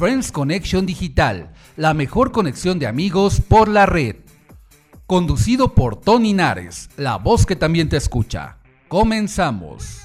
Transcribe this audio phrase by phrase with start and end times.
[0.00, 4.16] Friends Connection Digital, la mejor conexión de amigos por la red.
[5.06, 8.56] Conducido por Tony Nares, la voz que también te escucha.
[8.88, 10.00] Comenzamos.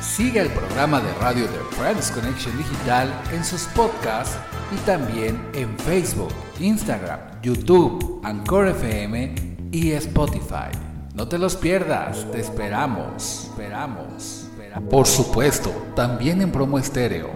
[0.00, 4.36] Sigue el programa de radio de Friends Connection Digital en sus podcasts
[4.74, 9.32] y también en Facebook, Instagram, YouTube, Anchor FM
[9.70, 10.76] y Spotify.
[11.14, 14.47] No te los pierdas, te esperamos, esperamos.
[14.90, 17.30] Por supuesto, también en promo estéreo.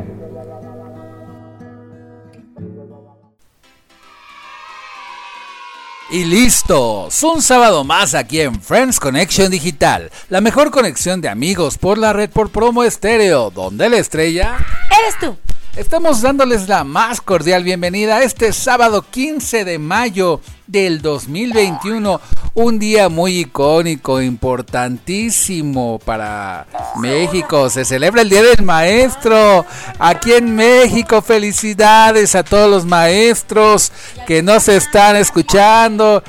[6.10, 11.78] Y listos, un sábado más aquí en Friends Connection Digital, la mejor conexión de amigos
[11.78, 14.58] por la red por promo estéreo, donde la estrella
[15.00, 15.36] eres tú.
[15.74, 22.20] Estamos dándoles la más cordial bienvenida este sábado 15 de mayo del 2021,
[22.52, 27.70] un día muy icónico, importantísimo para México.
[27.70, 29.64] Se celebra el Día del Maestro
[29.98, 31.22] aquí en México.
[31.22, 33.92] Felicidades a todos los maestros
[34.26, 36.22] que nos están escuchando.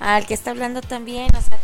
[0.00, 1.58] Al que está hablando también, o sea,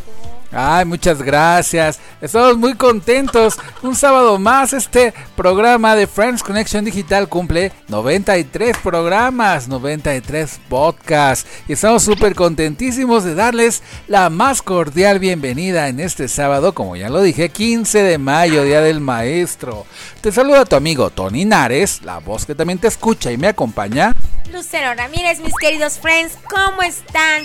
[0.57, 1.99] Ay, muchas gracias.
[2.21, 3.59] Estamos muy contentos.
[3.83, 11.49] Un sábado más este programa de Friends Connection Digital cumple 93 programas, 93 podcasts.
[11.67, 17.11] Y estamos súper contentísimos de darles la más cordial bienvenida en este sábado, como ya
[17.11, 19.87] lo dije, 15 de mayo, Día del Maestro.
[20.21, 24.13] Te saluda tu amigo Tony Nares, la voz que también te escucha y me acompaña.
[24.53, 27.43] Lucero Ramírez, mis queridos friends, ¿cómo están?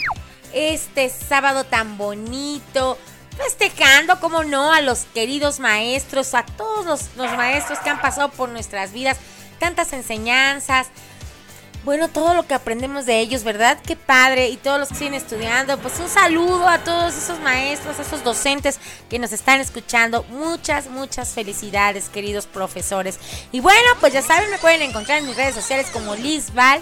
[0.54, 2.98] Este sábado tan bonito,
[3.38, 8.50] festejando, como no, a los queridos maestros, a todos los, maestros que han pasado por
[8.50, 9.18] nuestras vidas,
[9.60, 10.88] tantas enseñanzas.
[11.86, 13.80] Bueno, todo lo que aprendemos de ellos, ¿verdad?
[13.82, 14.50] Qué padre.
[14.50, 18.80] Y todos los que siguen estudiando, pues un saludo a todos esos maestros, esos docentes
[19.10, 20.24] que nos están escuchando.
[20.24, 23.18] Muchas, muchas felicidades, queridos profesores.
[23.54, 26.82] Y bueno, pues ya saben, me pueden encontrar en mis redes sociales como Liz Val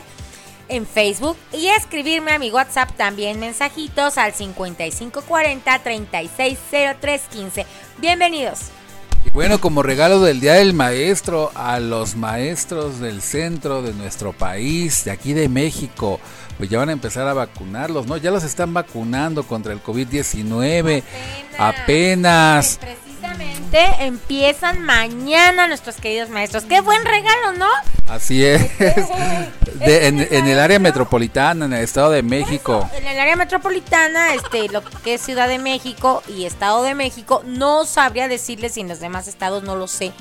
[0.70, 7.66] en Facebook y escribirme a mi WhatsApp también mensajitos al 5540 360315.
[7.98, 8.60] Bienvenidos.
[9.26, 14.32] Y bueno, como regalo del Día del Maestro a los maestros del centro de nuestro
[14.34, 16.20] país, de aquí de México,
[16.58, 18.18] pues ya van a empezar a vacunarlos, ¿no?
[18.18, 21.04] Ya los están vacunando contra el COVID-19.
[21.58, 22.80] Apenas.
[22.82, 23.07] Pues
[24.00, 26.64] empiezan mañana nuestros queridos maestros.
[26.66, 27.68] Qué buen regalo, ¿no?
[28.08, 28.70] Así es.
[29.82, 32.90] en, el área metropolitana, en el Estado de México.
[32.96, 37.42] en el área metropolitana, este, lo que es Ciudad de México y Estado de México,
[37.46, 40.14] no sabría decirles si en los demás estados no lo sé.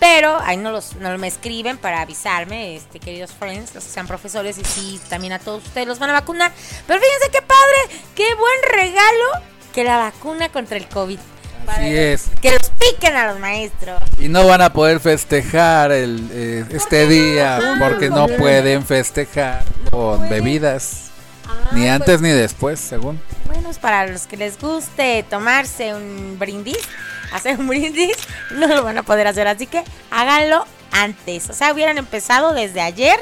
[0.00, 4.08] Pero ahí no, los, no me escriben para avisarme, este, queridos friends, los que sean
[4.08, 6.50] profesores, y sí, también a todos ustedes los van a vacunar.
[6.88, 11.20] Pero fíjense qué padre, qué buen regalo que la vacuna contra el COVID.
[11.66, 12.30] Así es.
[12.40, 14.02] Que los piquen a los maestros.
[14.18, 20.28] Y no van a poder festejar el, eh, este día porque no pueden festejar con
[20.28, 21.10] bebidas.
[21.46, 23.20] Ah, ni pues antes ni después, según.
[23.46, 26.78] Bueno, es para los que les guste tomarse un brindis,
[27.32, 28.16] hacer un brindis,
[28.52, 29.46] no lo van a poder hacer.
[29.46, 31.50] Así que háganlo antes.
[31.50, 33.18] O sea, hubieran empezado desde ayer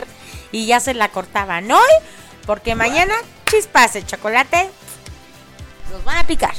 [0.52, 1.92] y ya se la cortaban hoy.
[2.46, 3.14] Porque mañana,
[3.50, 4.70] chispas de chocolate,
[5.92, 6.54] los van a picar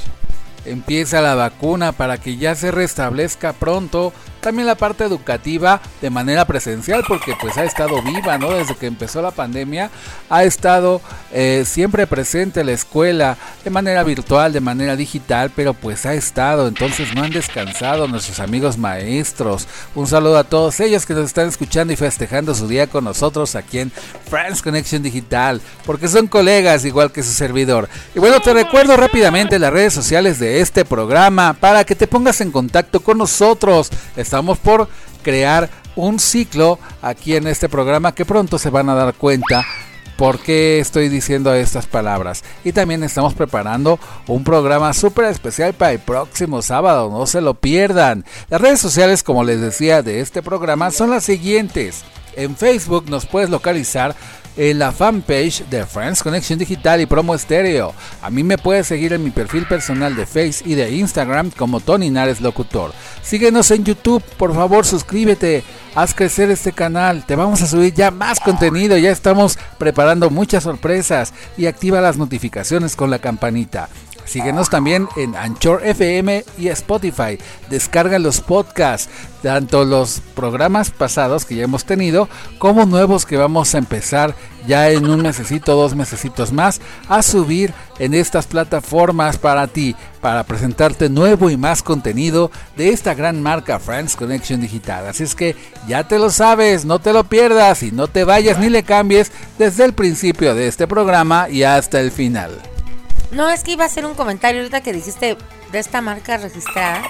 [0.66, 6.46] empieza la vacuna para que ya se restablezca pronto también la parte educativa de manera
[6.46, 8.52] presencial porque pues ha estado viva, ¿no?
[8.52, 9.90] Desde que empezó la pandemia
[10.30, 16.06] ha estado eh, siempre presente la escuela de manera virtual, de manera digital, pero pues
[16.06, 19.68] ha estado, entonces no han descansado nuestros amigos maestros.
[19.96, 23.56] Un saludo a todos ellos que nos están escuchando y festejando su día con nosotros
[23.56, 23.92] aquí en
[24.30, 27.90] Friends Connection Digital, porque son colegas igual que su servidor.
[28.16, 32.42] Y bueno, te recuerdo rápidamente las redes sociales de este programa para que te pongas
[32.42, 33.90] en contacto con nosotros
[34.32, 34.88] estamos por
[35.24, 39.66] crear un ciclo aquí en este programa que pronto se van a dar cuenta
[40.16, 42.42] por qué estoy diciendo estas palabras.
[42.64, 47.56] Y también estamos preparando un programa súper especial para el próximo sábado, no se lo
[47.56, 48.24] pierdan.
[48.50, 52.06] Las redes sociales, como les decía, de este programa son las siguientes.
[52.38, 54.16] En Facebook nos puedes localizar
[54.58, 57.94] en la fanpage de Friends Connection Digital y Promo Estéreo.
[58.22, 61.80] A mí me puedes seguir en mi perfil personal de Face y de Instagram como
[61.80, 62.94] Tony Nares Locutor.
[63.22, 65.64] Síguenos en YouTube, por favor suscríbete,
[65.96, 70.64] haz crecer este canal, te vamos a subir ya más contenido, ya estamos preparando muchas
[70.64, 73.90] sorpresas y activa las notificaciones con la campanita.
[74.32, 77.38] Síguenos también en Anchor FM y Spotify.
[77.70, 79.10] Descarga los podcasts,
[79.44, 84.34] tanto los programas pasados que ya hemos tenido, como nuevos que vamos a empezar
[84.66, 86.80] ya en un mesecito, dos mesecitos más,
[87.10, 93.14] a subir en estas plataformas para ti, para presentarte nuevo y más contenido de esta
[93.14, 95.08] gran marca Friends Connection Digital.
[95.08, 95.58] Así es que
[95.90, 99.30] ya te lo sabes, no te lo pierdas y no te vayas ni le cambies
[99.60, 102.52] desde el principio de este programa y hasta el final.
[103.32, 105.38] No, es que iba a hacer un comentario ahorita que dijiste
[105.72, 107.02] de esta marca registrada.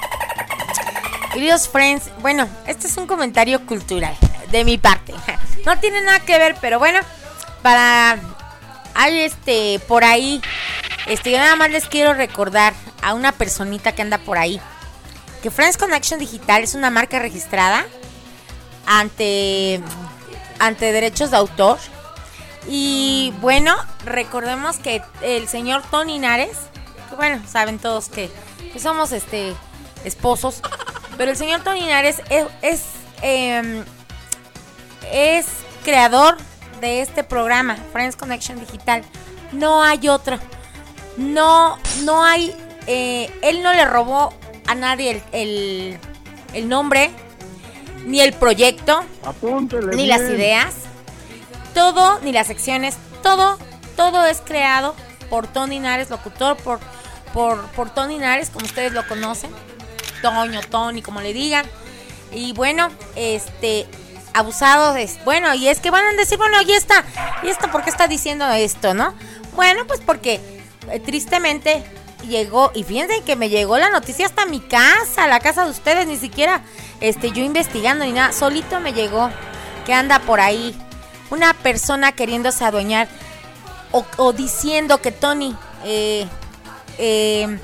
[1.33, 4.15] Queridos friends, bueno, este es un comentario cultural
[4.51, 5.13] de mi parte.
[5.63, 7.01] No tiene nada que ver, pero bueno,
[7.61, 8.17] para
[8.95, 10.41] hay este por ahí
[11.07, 14.59] este yo nada más les quiero recordar a una personita que anda por ahí
[15.41, 17.85] que Friends Connection Digital es una marca registrada
[18.85, 19.81] ante
[20.59, 21.79] ante derechos de autor
[22.67, 23.75] y bueno,
[24.05, 26.57] recordemos que el señor Tony Nares,
[27.09, 28.29] que bueno, saben todos que,
[28.79, 29.53] somos este
[30.05, 30.61] esposos,
[31.17, 32.83] pero el señor Tony Nares es, es,
[33.21, 33.83] em,
[35.11, 35.47] es
[35.83, 36.37] creador
[36.79, 39.03] de este programa, Friends Connection Digital.
[39.51, 40.39] No hay otro.
[41.17, 42.55] No, no hay.
[42.87, 44.33] Eh, él no le robó
[44.67, 45.99] a nadie el,
[46.53, 47.11] el, nombre,
[48.05, 49.03] ni el proyecto,
[49.93, 50.73] ni las ideas
[51.73, 53.57] todo, ni las secciones, todo,
[53.95, 54.95] todo es creado
[55.29, 56.79] por Tony Nares, locutor, por,
[57.33, 59.51] por, por Tony Nares, como ustedes lo conocen.
[60.21, 61.65] Toño, Tony, como le digan.
[62.31, 63.87] Y bueno, este,
[64.33, 65.09] abusados de...
[65.25, 67.03] Bueno, y es que van a decir, bueno, y está,
[67.43, 69.13] ¿y esto por qué está diciendo esto, no?
[69.55, 70.39] Bueno, pues porque
[70.89, 71.83] eh, tristemente
[72.27, 76.07] llegó, y fíjense que me llegó la noticia hasta mi casa, la casa de ustedes,
[76.07, 76.61] ni siquiera
[76.99, 79.29] este, yo investigando ni nada, solito me llegó
[79.85, 80.75] que anda por ahí
[81.31, 83.07] una persona queriéndose adueñar
[84.17, 86.25] o, diciendo que Tony eh,
[86.97, 87.59] eh,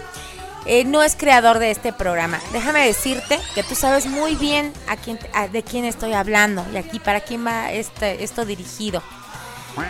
[0.65, 2.39] eh, no es creador de este programa.
[2.51, 5.19] Déjame decirte que tú sabes muy bien a quién,
[5.51, 9.01] de quién estoy hablando y aquí para quién va este, esto dirigido.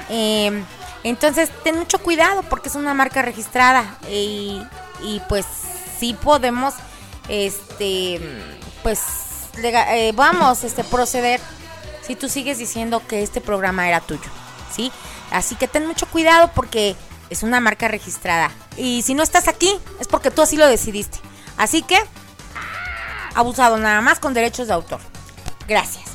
[0.09, 0.63] Em,
[1.03, 4.62] entonces, ten mucho cuidado porque es una marca registrada y,
[5.01, 5.45] y pues
[6.00, 6.73] sí podemos,
[7.30, 8.19] este,
[8.83, 9.01] pues,
[10.13, 11.39] vamos, este, proceder
[12.07, 14.30] si tú sigues diciendo que este programa era tuyo,
[14.74, 14.92] ¿sí?
[15.30, 16.95] Así que ten mucho cuidado porque
[17.30, 18.50] es una marca registrada.
[18.77, 21.19] Y si no estás aquí, es porque tú así lo decidiste.
[21.57, 21.98] Así que,
[23.36, 25.00] abusado nada más con derechos de autor.
[25.68, 26.06] Gracias.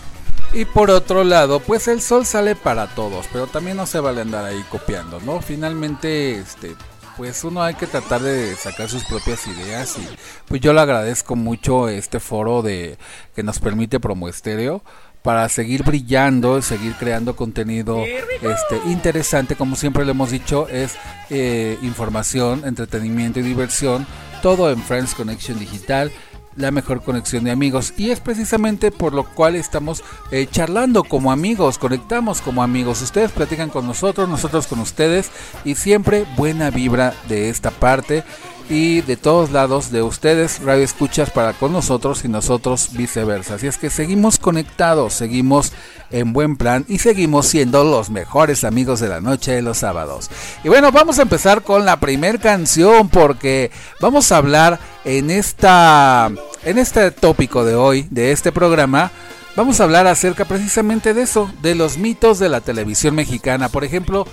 [0.55, 4.23] Y por otro lado, pues el sol sale para todos, pero también no se vale
[4.23, 5.41] andar ahí copiando, ¿no?
[5.41, 6.75] Finalmente, este,
[7.17, 10.06] pues uno hay que tratar de sacar sus propias ideas y
[10.47, 12.99] pues yo le agradezco mucho este foro de
[13.35, 14.83] que nos permite Promo Estéreo
[15.22, 20.96] para seguir brillando, seguir creando contenido este, interesante, como siempre le hemos dicho, es
[21.30, 24.06] eh, información, entretenimiento y diversión,
[24.42, 26.10] todo en Friends Connection Digital
[26.56, 27.94] la mejor conexión de amigos.
[27.96, 33.32] Y es precisamente por lo cual estamos eh, charlando como amigos, conectamos como amigos, ustedes
[33.32, 35.30] platican con nosotros, nosotros con ustedes
[35.64, 38.24] y siempre buena vibra de esta parte
[38.72, 43.56] y de todos lados de ustedes, radio escuchas para con nosotros y nosotros viceversa.
[43.56, 45.74] Así es que seguimos conectados, seguimos
[46.10, 50.31] en buen plan y seguimos siendo los mejores amigos de la noche de los sábados.
[50.64, 56.32] Y bueno, vamos a empezar con la primer canción porque vamos a hablar en esta
[56.64, 59.12] en este tópico de hoy de este programa
[59.55, 63.69] vamos a hablar acerca precisamente de eso, de los mitos de la televisión mexicana.
[63.69, 64.26] Por ejemplo,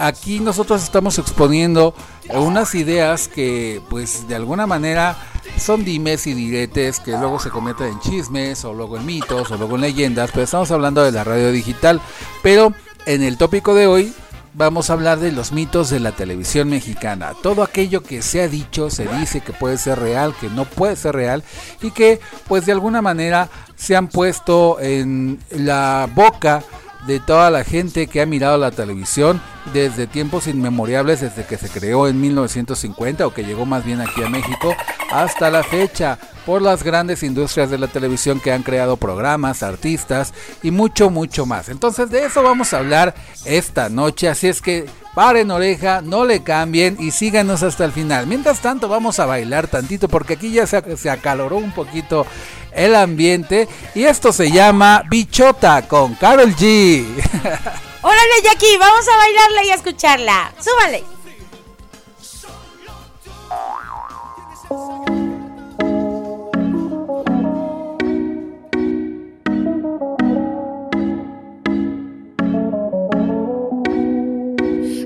[0.00, 1.94] aquí nosotros estamos exponiendo
[2.30, 5.16] unas ideas que pues de alguna manera
[5.58, 9.56] son dimes y diretes que luego se cometen en chismes o luego en mitos o
[9.56, 12.00] luego en leyendas, pero estamos hablando de la radio digital.
[12.42, 12.72] Pero
[13.06, 14.14] en el tópico de hoy
[14.54, 17.34] vamos a hablar de los mitos de la televisión mexicana.
[17.42, 20.96] Todo aquello que se ha dicho, se dice que puede ser real, que no puede
[20.96, 21.44] ser real
[21.82, 26.64] y que pues de alguna manera se han puesto en la boca
[27.06, 29.40] de toda la gente que ha mirado la televisión
[29.72, 34.22] desde tiempos inmemorables, desde que se creó en 1950 o que llegó más bien aquí
[34.22, 34.74] a México,
[35.10, 40.32] hasta la fecha, por las grandes industrias de la televisión que han creado programas, artistas
[40.62, 41.68] y mucho, mucho más.
[41.68, 43.14] Entonces de eso vamos a hablar
[43.44, 48.26] esta noche, así es que paren oreja, no le cambien y síganos hasta el final.
[48.26, 52.26] Mientras tanto vamos a bailar tantito porque aquí ya se, se acaloró un poquito
[52.72, 57.04] el ambiente y esto se llama Bichota con Carol G.
[58.02, 60.52] Órale, Jackie, vamos a bailarla y a escucharla.
[60.58, 61.04] Súbale.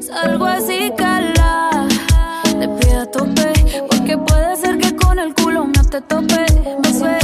[0.01, 1.89] Salgo así, cala,
[2.59, 3.53] de pie a tope,
[3.89, 6.47] porque puede ser que con el culo me te tope.
[6.83, 7.24] Me sin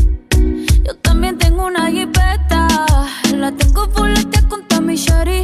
[0.85, 2.67] Yo también tengo una jipeta,
[3.35, 5.41] la tengo fuletea con mi shari.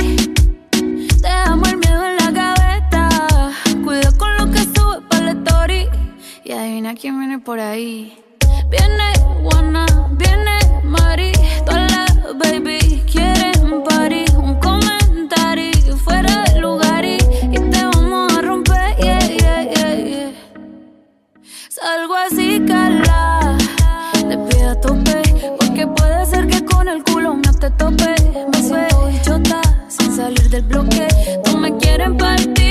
[1.21, 3.09] Dejamos el miedo en la gaveta,
[3.83, 5.87] cuida con lo que sube para la story.
[6.43, 8.17] Y adivina quién viene por ahí.
[8.69, 9.13] Viene
[9.43, 11.31] Juana, viene Mari,
[11.65, 18.95] todas las baby quieren party, un comentario fuera de lugar y, te vamos a romper.
[21.69, 23.57] Salgo así, cala,
[27.67, 28.15] te tope.
[28.51, 31.07] Me suelto y chota, sin salir del bloque.
[31.45, 32.66] No me quieren partir,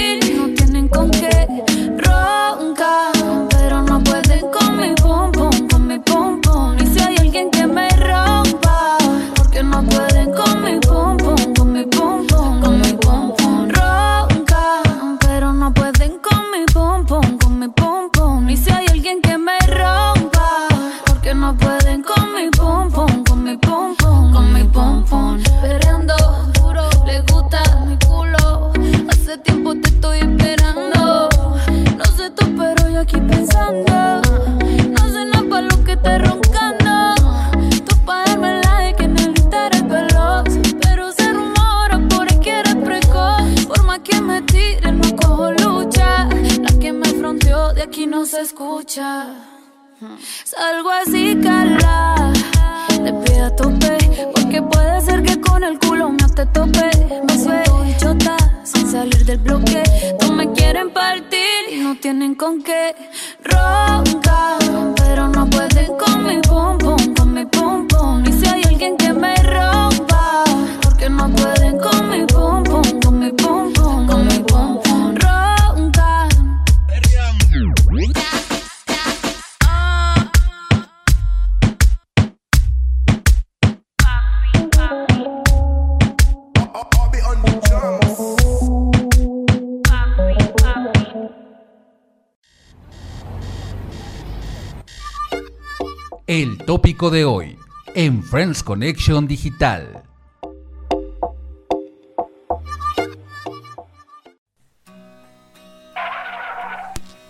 [96.99, 97.59] De hoy
[97.95, 100.03] en Friends Connection Digital.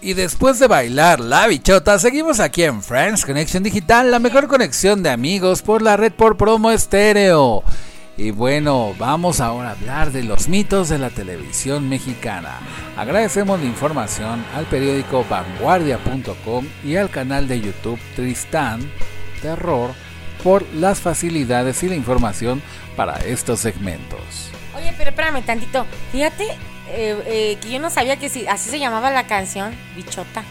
[0.00, 5.02] Y después de bailar la bichota, seguimos aquí en Friends Connection Digital, la mejor conexión
[5.02, 7.64] de amigos por la red por promo estéreo.
[8.16, 12.60] Y bueno, vamos ahora a hablar de los mitos de la televisión mexicana.
[12.96, 18.80] Agradecemos la información al periódico vanguardia.com y al canal de YouTube Tristán
[19.42, 19.90] Terror
[20.42, 22.62] por las facilidades y la información
[22.96, 24.50] para estos segmentos.
[24.76, 25.86] Oye, pero espérame tantito.
[26.12, 26.44] Fíjate
[26.88, 30.44] eh, eh, que yo no sabía que si, así se llamaba la canción, bichota.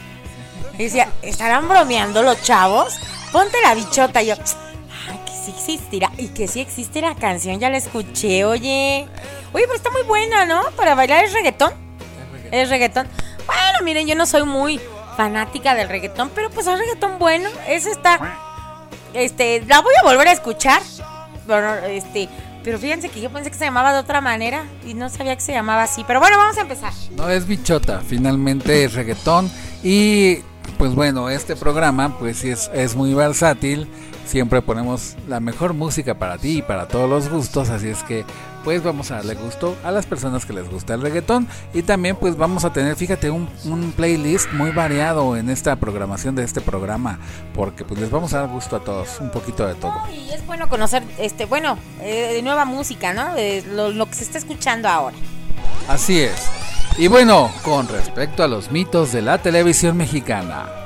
[0.78, 3.00] Y decía, ¿estarán bromeando los chavos?
[3.32, 4.22] Ponte la bichota.
[4.22, 6.12] Y yo, ay, que sí existirá.
[6.18, 9.08] Y que sí existe la canción, ya la escuché, oye.
[9.54, 10.64] Oye, pero está muy buena, ¿no?
[10.76, 11.74] Para bailar el reggaetón.
[12.52, 13.08] El reggaetón.
[13.46, 14.82] Bueno, miren, yo no soy muy
[15.16, 18.20] fanática del reggaetón, pero pues el reggaetón bueno, ese está.
[19.16, 20.82] Este, la voy a volver a escuchar.
[21.48, 22.30] Bueno, este.
[22.64, 25.42] Pero fíjense que yo pensé que se llamaba de otra manera y no sabía que
[25.42, 26.04] se llamaba así.
[26.06, 26.92] Pero bueno, vamos a empezar.
[27.16, 29.52] No es bichota, finalmente es reggaetón.
[29.84, 30.38] Y
[30.80, 33.88] pues bueno, este programa pues es, es muy versátil.
[34.26, 37.70] Siempre ponemos la mejor música para ti y para todos los gustos.
[37.70, 38.26] Así es que
[38.64, 41.48] pues vamos a darle gusto a las personas que les gusta el reggaetón.
[41.74, 46.36] Y también pues vamos a tener, fíjate, un, un playlist muy variado en esta programación
[46.36, 47.20] de este programa.
[47.54, 49.94] Porque pues les vamos a dar gusto a todos, un poquito de todo.
[50.12, 53.36] Y es bueno conocer, este, bueno, eh, nueva música, ¿no?
[53.36, 55.16] De lo, lo que se está escuchando ahora.
[55.88, 56.50] Así es.
[56.98, 60.85] Y bueno, con respecto a los mitos de la televisión mexicana,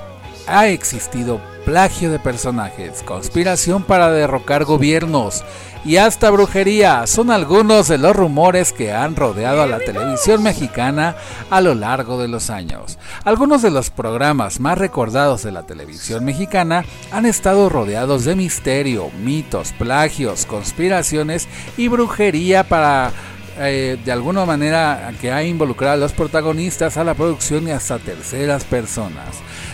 [0.49, 5.43] ha existido plagio de personajes, conspiración para derrocar gobiernos
[5.85, 11.15] y hasta brujería son algunos de los rumores que han rodeado a la televisión mexicana
[11.49, 12.97] a lo largo de los años.
[13.23, 19.09] Algunos de los programas más recordados de la televisión mexicana han estado rodeados de misterio,
[19.23, 23.13] mitos, plagios, conspiraciones y brujería para
[23.59, 27.99] eh, de alguna manera que ha involucrado a los protagonistas, a la producción y hasta
[27.99, 29.27] terceras personas.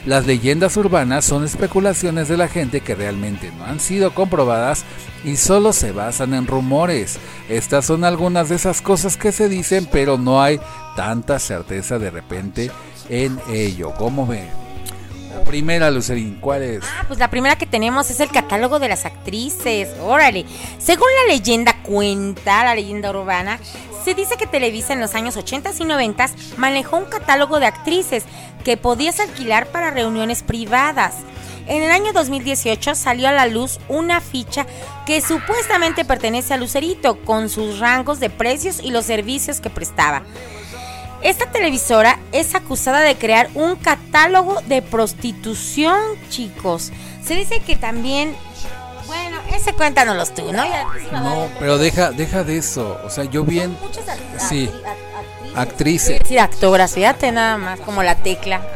[0.06, 4.84] Las leyendas urbanas son especulaciones de la gente que realmente no han sido comprobadas
[5.24, 7.18] y solo se basan en rumores.
[7.50, 10.60] Estas son algunas de esas cosas que se dicen, pero no hay
[10.96, 12.72] tanta certeza de repente
[13.10, 13.94] en ello.
[13.98, 14.66] ¿Cómo ve?
[15.46, 16.84] primera, Lucerín, ¿cuál es?
[16.84, 19.90] Ah, pues la primera que tenemos es el catálogo de las actrices.
[20.02, 20.46] Órale.
[20.80, 23.60] Según la leyenda cuenta, la leyenda urbana,
[24.04, 28.24] se dice que Televisa en los años 80 y 90 manejó un catálogo de actrices
[28.64, 31.16] que podías alquilar para reuniones privadas.
[31.68, 34.68] En el año 2018 salió a la luz una ficha
[35.08, 40.24] que supuestamente pertenece a Lucerito, con sus rangos de precios y los servicios que prestaba.
[41.24, 46.00] Esta televisora es acusada de crear un catálogo de prostitución,
[46.30, 46.92] chicos.
[47.24, 48.36] Se dice que también
[49.66, 50.64] ese cuéntanos tú, ¿no?
[51.12, 53.00] no, pero deja, deja de eso.
[53.04, 53.76] O sea, yo bien.
[54.38, 54.70] sí,
[55.56, 56.22] actrices.
[56.28, 58.62] Sí, actoras, fíjate nada más, como la tecla.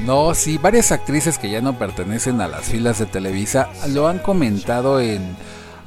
[0.00, 4.18] No, sí, varias actrices que ya no pertenecen a las filas de Televisa lo han
[4.18, 5.36] comentado en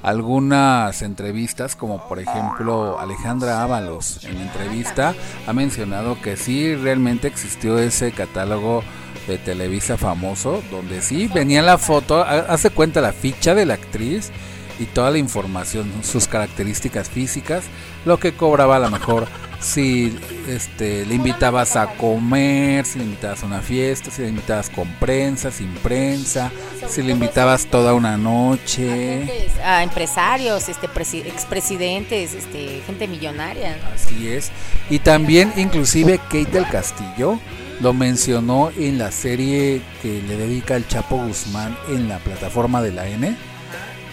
[0.01, 5.13] algunas entrevistas, como por ejemplo Alejandra Ábalos en entrevista
[5.45, 8.81] ha mencionado que sí realmente existió ese catálogo
[9.29, 14.31] de Televisa famoso, donde sí venía la foto, hace cuenta la ficha de la actriz
[14.79, 17.65] y toda la información, sus características físicas,
[18.05, 19.27] lo que cobraba a lo mejor
[19.59, 20.17] si
[20.47, 24.87] este, le invitabas a comer, si le invitabas a una fiesta, si le invitabas con
[24.93, 26.49] prensa, sin prensa,
[26.87, 29.49] si le invitabas toda una noche.
[29.63, 30.87] A empresarios, este,
[31.25, 33.77] expresidentes, este, gente millonaria.
[33.93, 34.49] Así es.
[34.89, 37.37] Y también inclusive Kate del Castillo
[37.81, 42.91] lo mencionó en la serie que le dedica el Chapo Guzmán en la plataforma de
[42.91, 43.35] la N.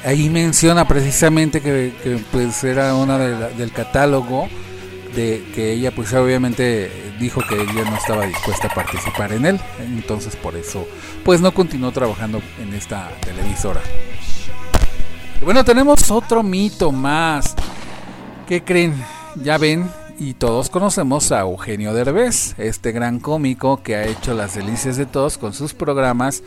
[0.05, 1.93] Ahí menciona precisamente que,
[2.31, 4.49] pues era una del catálogo
[5.15, 9.61] de que ella pues obviamente dijo que ella no estaba dispuesta a participar en él.
[9.81, 10.87] Entonces por eso
[11.25, 13.81] pues no continuó trabajando en esta televisora.
[15.43, 17.57] Bueno tenemos otro mito más.
[18.47, 18.95] ¿qué creen?
[19.43, 24.55] ya ven y todos conocemos a Eugenio Derbez, este gran cómico que ha hecho las
[24.55, 26.43] delicias de todos con sus programas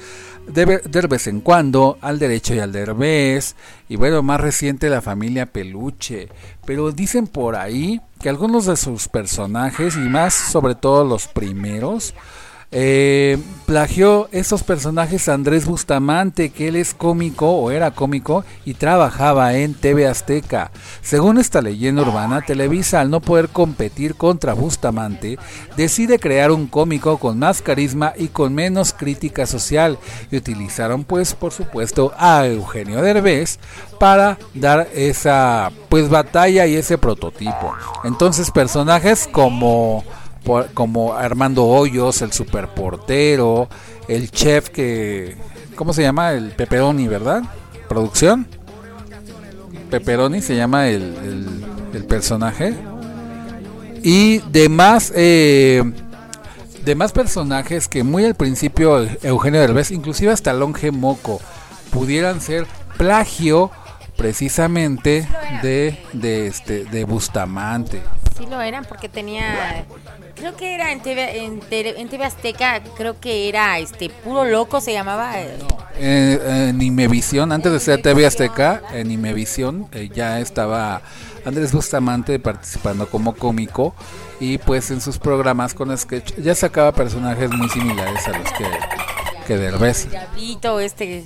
[0.47, 0.65] de,
[1.07, 3.55] vez en cuando, al derecho y al derbez,
[3.87, 6.29] y bueno, más reciente la familia Peluche.
[6.65, 12.15] Pero dicen por ahí que algunos de sus personajes, y más sobre todo los primeros,
[12.71, 18.75] eh, plagió esos personajes a Andrés Bustamante, que él es cómico o era cómico y
[18.75, 20.71] trabajaba en TV Azteca.
[21.01, 25.39] Según esta leyenda urbana, Televisa al no poder competir contra Bustamante,
[25.77, 29.97] decide crear un cómico con más carisma y con menos crítica social
[30.31, 33.59] y utilizaron pues por supuesto a Eugenio Derbez
[33.99, 37.73] para dar esa pues batalla y ese prototipo.
[38.03, 40.03] Entonces personajes como
[40.73, 43.69] como Armando Hoyos, el superportero,
[44.07, 45.35] el chef que,
[45.75, 46.31] ¿cómo se llama?
[46.33, 47.43] El Pepperoni, ¿verdad?
[47.87, 48.47] ¿Producción?
[49.89, 52.73] Pepperoni se llama el, el, personaje.
[54.03, 55.83] Y demás, eh,
[56.85, 61.41] demás personajes que muy al principio Eugenio Derbez, inclusive hasta Longe Moco,
[61.91, 62.65] pudieran ser
[62.97, 63.71] plagio
[64.19, 65.27] precisamente
[65.63, 68.01] de, de, este, de Bustamante.
[68.39, 69.85] Sí lo eran porque tenía
[70.35, 74.93] Creo que era en TV, en, TV, Azteca, creo que era este Puro Loco se
[74.93, 75.37] llamaba.
[75.41, 75.57] Eh.
[75.97, 81.01] Eh, en Imevisión, antes de ser TV Azteca, en Imevisión eh, ya estaba
[81.43, 83.93] Andrés Bustamante participando como cómico
[84.39, 88.65] y pues en sus programas con sketch ya sacaba personajes muy similares a los que,
[89.45, 90.07] que Derbez.
[90.79, 91.25] este,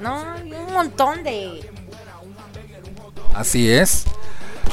[0.00, 0.24] no,
[0.66, 1.60] un montón de...
[3.34, 4.06] Así es.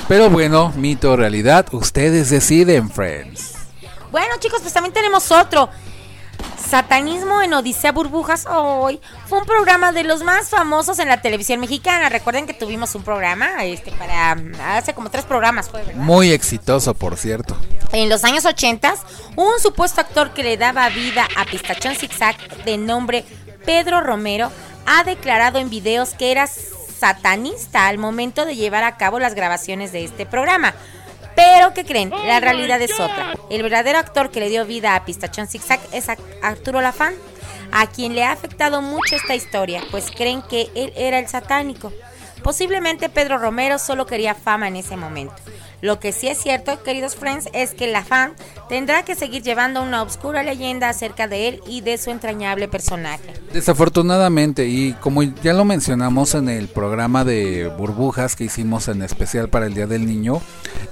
[0.07, 3.53] Pero bueno, mito o realidad, ustedes deciden, friends.
[4.11, 5.69] Bueno, chicos, pues también tenemos otro.
[6.69, 11.61] Satanismo en Odisea Burbujas hoy fue un programa de los más famosos en la televisión
[11.61, 12.09] mexicana.
[12.09, 14.35] Recuerden que tuvimos un programa este para
[14.75, 16.01] hace como tres programas fue, ¿verdad?
[16.01, 17.55] Muy exitoso, por cierto.
[17.93, 18.95] En los años 80,
[19.37, 23.23] un supuesto actor que le daba vida a Pistachón Zigzag de nombre
[23.65, 24.51] Pedro Romero
[24.85, 26.47] ha declarado en videos que era
[26.99, 30.73] satanista al momento de llevar a cabo las grabaciones de este programa.
[31.35, 32.09] Pero, ¿qué creen?
[32.09, 33.33] La realidad es otra.
[33.51, 36.07] El verdadero actor que le dio vida a Pistachón Zigzag es
[36.41, 37.13] Arturo Lafán.
[37.71, 41.91] a quien le ha afectado mucho esta historia, pues creen que él era el satánico.
[42.47, 45.35] Posiblemente Pedro Romero solo quería fama en ese momento.
[45.81, 48.35] Lo que sí es cierto, queridos friends, es que la fan
[48.69, 53.33] tendrá que seguir llevando una oscura leyenda acerca de él y de su entrañable personaje.
[53.51, 59.49] Desafortunadamente, y como ya lo mencionamos en el programa de burbujas que hicimos en especial
[59.49, 60.41] para el Día del Niño,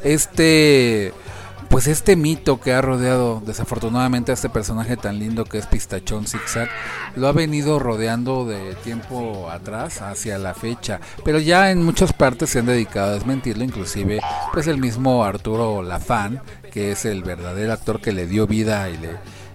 [0.04, 1.14] este
[1.70, 6.28] pues este mito que ha rodeado desafortunadamente a este personaje tan lindo que es Pistachón
[6.28, 6.70] Zigzag,
[7.16, 12.50] lo ha venido rodeando de tiempo atrás hacia la fecha, pero ya en muchas partes
[12.50, 14.20] se han dedicado a desmentirlo, inclusive
[14.54, 18.98] pues el mismo Arturo Lafán, que es el verdadero actor que le dio vida y
[18.98, 19.10] le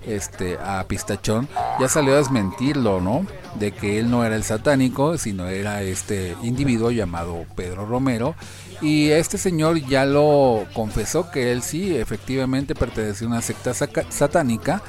[0.07, 3.27] este a Pistachón, ya salió a desmentirlo, ¿no?
[3.57, 8.35] De que él no era el satánico, sino era este individuo llamado Pedro Romero
[8.81, 14.83] y este señor ya lo confesó que él sí, efectivamente pertenecía a una secta satánica,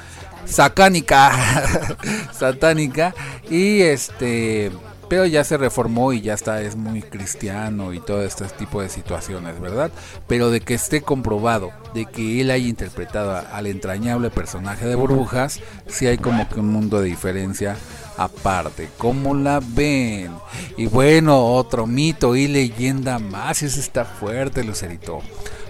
[0.44, 1.32] sacánica,
[2.32, 3.14] satánica,
[3.50, 4.72] y este,
[5.12, 8.88] pero ya se reformó y ya está, es muy cristiano y todo este tipo de
[8.88, 9.90] situaciones, ¿verdad?
[10.26, 15.60] Pero de que esté comprobado, de que él haya interpretado al entrañable personaje de burbujas,
[15.86, 17.76] sí hay como que un mundo de diferencia
[18.16, 18.88] aparte.
[18.96, 20.32] ¿Cómo la ven?
[20.78, 23.62] Y bueno, otro mito y leyenda más.
[23.62, 25.20] Ese está fuerte, Lucerito.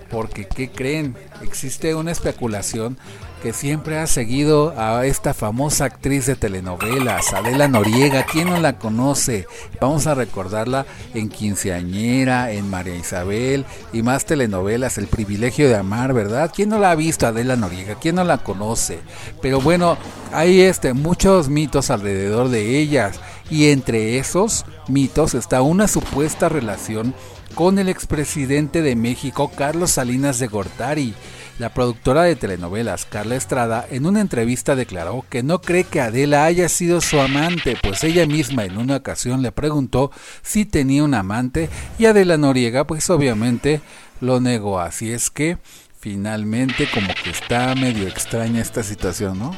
[0.09, 1.17] Porque, ¿qué creen?
[1.43, 2.97] Existe una especulación
[3.43, 8.25] que siempre ha seguido a esta famosa actriz de telenovelas, Adela Noriega.
[8.25, 9.47] ¿Quién no la conoce?
[9.81, 16.13] Vamos a recordarla en Quinceañera, en María Isabel y más telenovelas, El privilegio de amar,
[16.13, 16.53] ¿verdad?
[16.55, 17.97] ¿Quién no la ha visto Adela Noriega?
[17.97, 19.01] ¿Quién no la conoce?
[19.41, 19.99] Pero bueno,
[20.33, 23.19] hay este, muchos mitos alrededor de ellas
[23.51, 27.13] y entre esos mitos está una supuesta relación
[27.57, 31.15] con el expresidente de México, Carlos Salinas de Gortari
[31.59, 36.45] la productora de telenovelas Carla Estrada en una entrevista declaró que no cree que Adela
[36.45, 40.11] haya sido su amante, pues ella misma en una ocasión le preguntó
[40.43, 43.81] si tenía un amante y Adela Noriega pues obviamente
[44.21, 45.59] lo negó, así es que
[45.99, 49.57] finalmente como que está medio extraña esta situación, ¿no?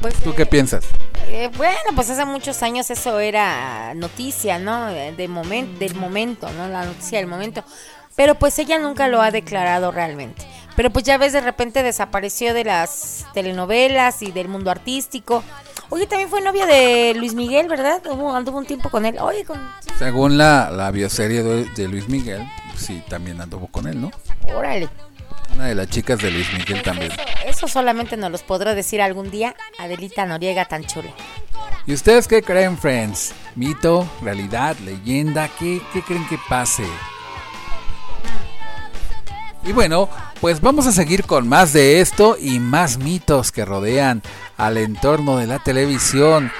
[0.00, 0.84] Pues, ¿Tú qué piensas?
[1.28, 4.86] Eh, bueno, pues hace muchos años eso era noticia, ¿no?
[4.86, 6.68] De momento, del momento, ¿no?
[6.68, 7.64] La noticia del momento.
[8.14, 10.46] Pero pues ella nunca lo ha declarado realmente.
[10.76, 15.44] Pero pues ya ves, de repente desapareció de las telenovelas y del mundo artístico.
[15.90, 18.02] Oye, también fue novia de Luis Miguel, ¿verdad?
[18.06, 19.16] anduvo un tiempo con él.
[19.20, 19.60] Oye, con...
[19.98, 22.42] Según la, la bioserie de, Luis Miguel,
[22.76, 24.10] sí, también anduvo con él, ¿no?
[24.52, 24.88] Órale.
[25.54, 27.12] Una de las chicas de Luis Miguel también.
[27.46, 31.10] Eso, solamente nos los podrá decir algún día Adelita Noriega tan chula.
[31.86, 33.32] ¿Y ustedes qué creen, friends?
[33.54, 35.48] ¿Mito, realidad, leyenda?
[35.58, 36.84] ¿Qué, qué creen que pase?
[39.66, 44.22] Y bueno, pues vamos a seguir con más de esto y más mitos que rodean
[44.58, 46.52] al entorno de la televisión.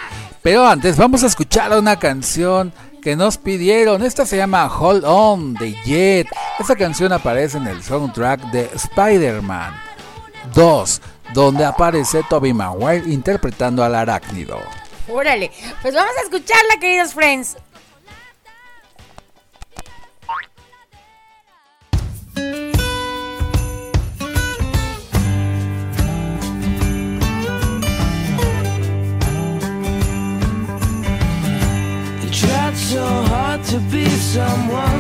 [0.43, 4.03] Pero antes vamos a escuchar una canción que nos pidieron.
[4.03, 6.29] Esta se llama Hold On de Jet.
[6.59, 9.75] Esta canción aparece en el soundtrack de Spider-Man
[10.55, 11.03] 2,
[11.35, 14.59] donde aparece Toby Maguire interpretando al arácnido.
[15.09, 15.51] Órale,
[15.83, 17.59] pues vamos a escucharla, queridos friends.
[34.35, 34.94] Someone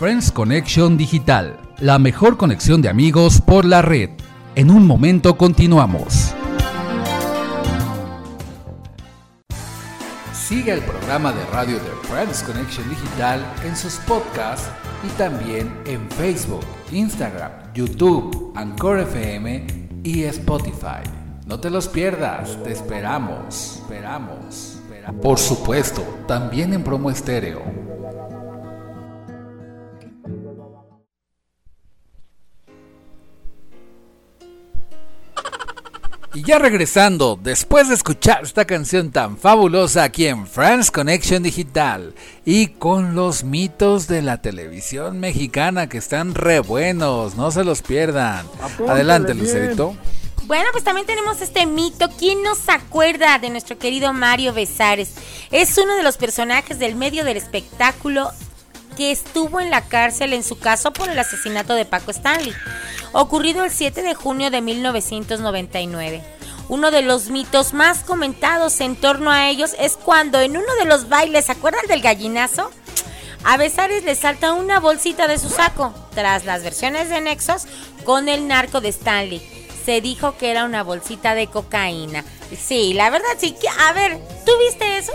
[0.00, 4.08] Friends Connection Digital, la mejor conexión de amigos por la red.
[4.54, 6.34] En un momento continuamos.
[10.32, 14.70] Sigue el programa de radio de Friends Connection Digital en sus podcasts
[15.06, 19.66] y también en Facebook, Instagram, YouTube, Anchor FM
[20.02, 21.02] y Spotify.
[21.44, 24.78] No te los pierdas, te esperamos, esperamos.
[24.80, 25.20] esperamos.
[25.20, 27.89] Por supuesto, también en promo estéreo.
[36.32, 42.14] Y ya regresando, después de escuchar esta canción tan fabulosa aquí en France Connection Digital
[42.44, 47.82] y con los mitos de la televisión mexicana que están re buenos, no se los
[47.82, 48.46] pierdan.
[48.88, 49.96] Adelante, Lucerito.
[50.44, 52.08] Bueno, pues también tenemos este mito.
[52.16, 55.14] ¿Quién nos acuerda de nuestro querido Mario Besares?
[55.50, 58.30] Es uno de los personajes del medio del espectáculo
[59.00, 62.52] que estuvo en la cárcel en su caso por el asesinato de Paco Stanley,
[63.12, 66.22] ocurrido el 7 de junio de 1999.
[66.68, 70.84] Uno de los mitos más comentados en torno a ellos es cuando en uno de
[70.84, 72.70] los bailes, ¿se acuerdan del gallinazo?
[73.42, 77.62] A Besares le salta una bolsita de su saco, tras las versiones de Nexos
[78.04, 79.40] con el narco de Stanley.
[79.82, 82.22] Se dijo que era una bolsita de cocaína.
[82.54, 83.56] Sí, la verdad sí.
[83.78, 85.12] A ver, ¿tú viste eso?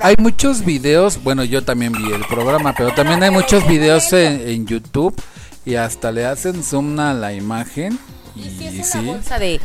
[0.00, 4.66] Hay muchos videos, bueno, yo también vi el programa, pero también hay muchos videos en,
[4.66, 5.14] YouTube
[5.64, 7.98] y hasta le hacen zoom a la imagen.
[8.34, 9.60] Y, es una bolsa de,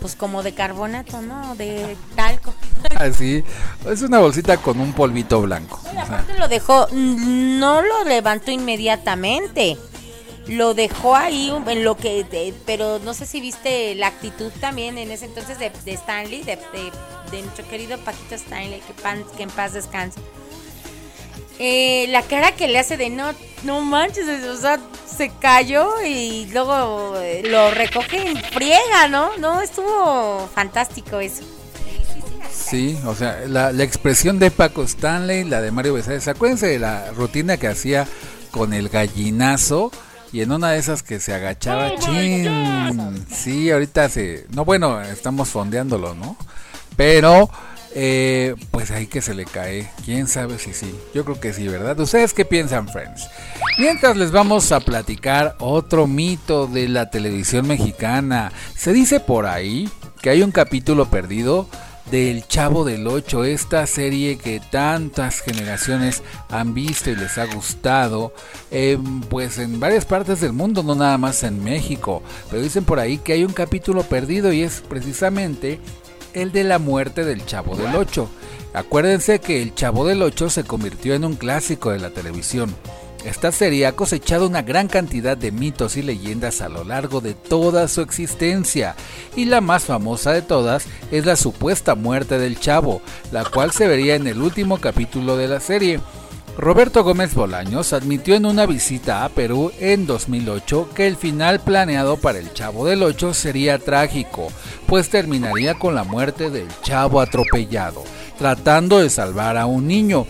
[0.00, 1.54] pues como de carbonato, ¿no?
[1.54, 2.54] De talco.
[2.96, 3.44] Así,
[3.86, 5.80] ah, es una bolsita con un polvito blanco.
[5.96, 9.78] aparte lo dejó, no lo levantó inmediatamente
[10.46, 15.10] lo dejó ahí en lo que, pero no sé si viste la actitud también en
[15.10, 16.58] ese entonces de, Stanley, de,
[17.42, 18.80] nuestro querido Paquito Stanley,
[19.36, 20.20] que, en paz descanse.
[21.58, 23.32] Eh, la cara que le hace de no,
[23.64, 29.36] no manches, o sea, se cayó y luego eh, lo recoge en friega, ¿no?
[29.36, 31.42] No, estuvo fantástico eso.
[32.50, 36.78] Sí, o sea, la, la expresión de Paco Stanley, la de Mario Besares, acuérdense de
[36.78, 38.06] la rutina que hacía
[38.50, 39.92] con el gallinazo,
[40.32, 43.26] y en una de esas que se agachaba, oh chin.
[43.30, 44.46] Sí, ahorita se.
[44.50, 46.36] No, bueno, estamos fondeándolo, ¿no?
[46.96, 47.50] Pero,
[47.94, 49.90] eh, pues ahí que se le cae.
[50.04, 50.94] Quién sabe si sí.
[51.14, 51.98] Yo creo que sí, ¿verdad?
[51.98, 53.28] ¿Ustedes qué piensan, friends?
[53.78, 58.52] Mientras les vamos a platicar otro mito de la televisión mexicana.
[58.76, 59.88] Se dice por ahí
[60.22, 61.68] que hay un capítulo perdido
[62.10, 68.32] del Chavo del 8, esta serie que tantas generaciones han visto y les ha gustado,
[68.70, 72.98] em, pues en varias partes del mundo, no nada más en México, pero dicen por
[72.98, 75.78] ahí que hay un capítulo perdido y es precisamente
[76.34, 78.28] el de la muerte del Chavo del 8.
[78.72, 82.74] Acuérdense que el Chavo del 8 se convirtió en un clásico de la televisión.
[83.24, 87.34] Esta serie ha cosechado una gran cantidad de mitos y leyendas a lo largo de
[87.34, 88.94] toda su existencia,
[89.36, 93.86] y la más famosa de todas es la supuesta muerte del chavo, la cual se
[93.86, 96.00] vería en el último capítulo de la serie.
[96.56, 102.16] Roberto Gómez Bolaños admitió en una visita a Perú en 2008 que el final planeado
[102.16, 104.48] para el Chavo del 8 sería trágico,
[104.86, 108.02] pues terminaría con la muerte del chavo atropellado,
[108.38, 110.26] tratando de salvar a un niño.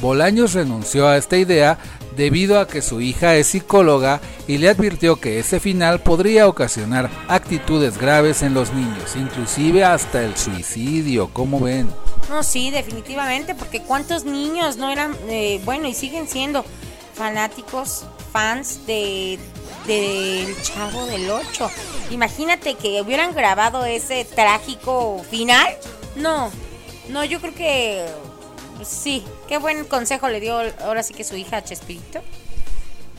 [0.00, 1.78] Bolaños renunció a esta idea
[2.18, 7.08] debido a que su hija es psicóloga y le advirtió que ese final podría ocasionar
[7.28, 11.88] actitudes graves en los niños, inclusive hasta el suicidio, como ven.
[12.28, 16.64] No, sí, definitivamente, porque cuántos niños no eran, eh, bueno, y siguen siendo
[17.14, 19.38] fanáticos, fans de
[19.86, 21.70] del Chavo del 8.
[22.10, 25.66] Imagínate que hubieran grabado ese trágico final.
[26.16, 26.50] No,
[27.08, 28.04] no, yo creo que
[28.84, 32.20] Sí, qué buen consejo le dio ahora sí que su hija Chespirito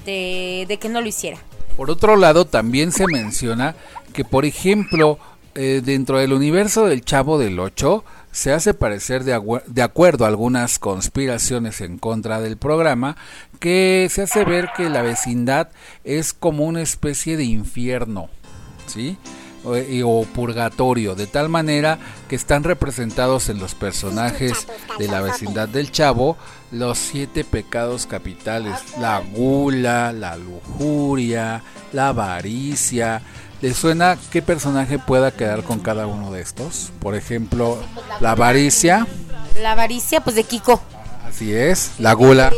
[0.06, 1.38] de, que no lo hiciera.
[1.78, 3.76] Por otro lado, también se menciona
[4.14, 5.20] que, por ejemplo,
[5.56, 10.28] eh, dentro del universo del Chavo del Ocho, se hace parecer de, de, acuerdo a
[10.28, 13.18] algunas conspiraciones en contra del programa,
[13.60, 15.70] que se hace ver que la vecindad
[16.04, 18.30] es como una especie de infierno,
[18.88, 19.18] ¿sí?
[19.64, 24.68] O, purgatorio, de tal manera que están representados en los personajes
[24.98, 26.38] de la vecindad del Chavo
[26.72, 33.22] los siete pecados capitales, la gula, la lujuria, la avaricia.
[33.62, 36.92] ¿Les suena qué personaje pueda quedar con cada uno de estos?
[37.00, 37.78] Por ejemplo,
[38.22, 39.08] la avaricia.
[39.62, 40.82] La avaricia, pues de Kiko.
[41.28, 42.52] Así es, la gula.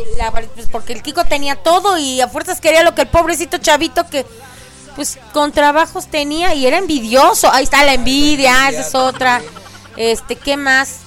[0.54, 4.08] pues porque el Kiko tenía todo y a fuerzas quería lo que el pobrecito chavito
[4.08, 4.24] que
[4.94, 7.50] pues con trabajos tenía y era envidioso.
[7.52, 9.42] Ahí está la envidia, esa es otra.
[9.96, 11.00] Este, ¿qué más?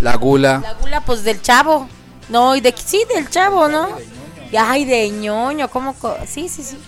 [0.00, 0.60] La gula.
[0.62, 1.88] La gula, pues del chavo.
[2.28, 3.88] No, y de sí, del chavo, ¿no?
[4.50, 5.94] Y, ay, de ñoño, ¿cómo?
[6.26, 6.78] Sí, sí, sí.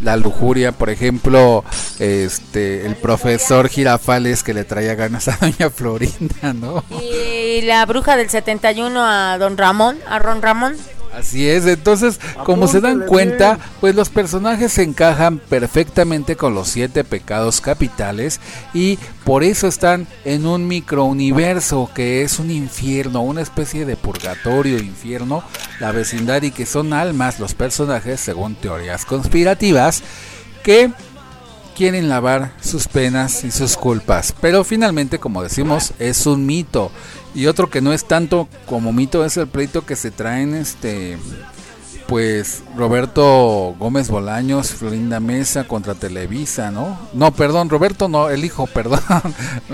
[0.00, 1.64] La lujuria, por ejemplo,
[1.98, 6.84] este, el profesor Girafales que le traía ganas a doña Florinda, ¿no?
[7.00, 10.76] Y la bruja del 71 a don Ramón, a Ron Ramón.
[11.14, 16.66] Así es, entonces, como se dan cuenta, pues los personajes se encajan perfectamente con los
[16.66, 18.40] siete pecados capitales
[18.72, 24.78] y por eso están en un microuniverso que es un infierno, una especie de purgatorio,
[24.78, 25.44] infierno,
[25.78, 30.02] la vecindad y que son almas los personajes, según teorías conspirativas,
[30.64, 30.90] que
[31.76, 34.34] quieren lavar sus penas y sus culpas.
[34.40, 36.90] Pero finalmente, como decimos, es un mito.
[37.34, 41.18] Y otro que no es tanto como mito es el pleito que se traen este
[42.06, 46.98] pues Roberto Gómez Bolaños, Florinda Mesa contra Televisa, ¿no?
[47.14, 49.00] No, perdón, Roberto no, el hijo, perdón.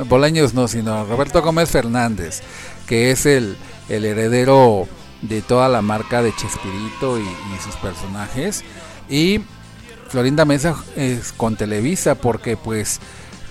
[0.08, 2.40] Bolaños no, sino Roberto Gómez Fernández,
[2.86, 3.56] que es el,
[3.88, 4.86] el heredero
[5.22, 8.64] de toda la marca de Chespirito y, y sus personajes.
[9.08, 9.40] Y
[10.08, 13.00] Florinda Mesa es con Televisa, porque pues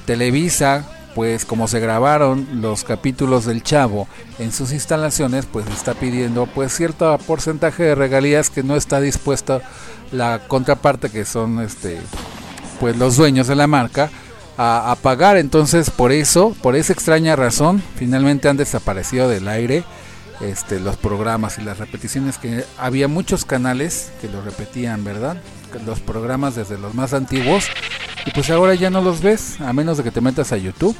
[0.05, 0.85] Televisa
[1.19, 6.73] pues como se grabaron los capítulos del Chavo en sus instalaciones, pues está pidiendo pues
[6.73, 9.59] cierto porcentaje de regalías que no está dispuesta
[10.13, 11.99] la contraparte que son este
[12.79, 14.09] pues los dueños de la marca
[14.57, 15.35] a, pagar.
[15.35, 19.83] Entonces por eso, por esa extraña razón, finalmente han desaparecido del aire
[20.39, 25.35] este, los programas y las repeticiones que había muchos canales que lo repetían, ¿verdad?
[25.85, 27.65] Los programas desde los más antiguos
[28.25, 30.95] y pues ahora ya no los ves, a menos de que te metas a YouTube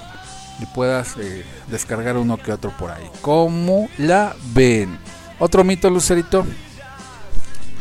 [0.60, 3.10] y puedas eh, descargar uno que otro por ahí.
[3.21, 4.99] ¿Cómo la ven?
[5.39, 6.45] Otro mito, Lucerito.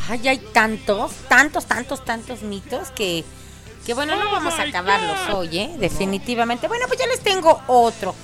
[0.08, 3.24] Ay, hay tantos, tantos, tantos, tantos mitos que,
[3.84, 5.76] que bueno, no vamos a acabarlos hoy, ¿eh?
[5.78, 6.68] Definitivamente.
[6.68, 8.14] Bueno, pues ya les tengo otro.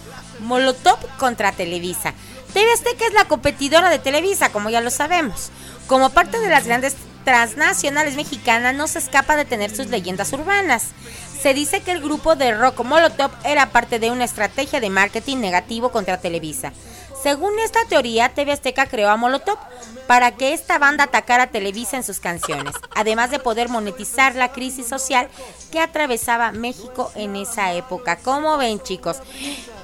[0.40, 2.14] Molotov contra Televisa.
[2.52, 5.50] TV Azteca es la competidora de Televisa, como ya lo sabemos.
[5.86, 10.88] Como parte de las grandes transnacionales mexicanas no se escapa de tener sus leyendas urbanas.
[11.40, 15.38] Se dice que el grupo de rock Molotov era parte de una estrategia de marketing
[15.38, 16.72] negativo contra Televisa.
[17.24, 19.56] Según esta teoría, TV Azteca creó a Molotov
[20.06, 24.86] para que esta banda atacara Televisa en sus canciones, además de poder monetizar la crisis
[24.86, 25.28] social
[25.72, 28.18] que atravesaba México en esa época.
[28.18, 29.20] ¿Cómo ven, chicos?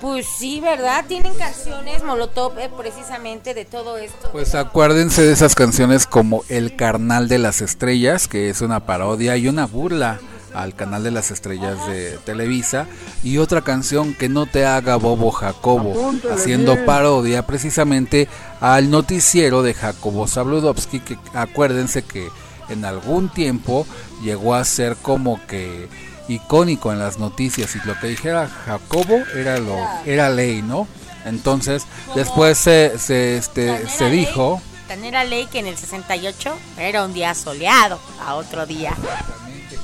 [0.03, 1.07] Pues sí, ¿verdad?
[1.09, 4.31] Tienen canciones Molotov eh, precisamente de todo esto.
[4.33, 9.39] Pues acuérdense de esas canciones como El Carnal de las Estrellas, que es una parodia
[9.39, 10.21] y una burla
[10.55, 12.87] al canal de las estrellas de Televisa
[13.23, 18.29] y otra canción que no te haga bobo Jacobo haciendo parodia precisamente
[18.61, 22.29] al noticiero de Jacobo Zabludovsky que acuérdense que
[22.69, 23.87] en algún tiempo
[24.23, 25.89] llegó a ser como que
[26.29, 30.87] icónico en las noticias y lo que dijera Jacobo era lo era ley no
[31.25, 37.05] entonces después se, se, este, se dijo Tan era ley que en el 68 era
[37.05, 38.93] un día soleado a otro día.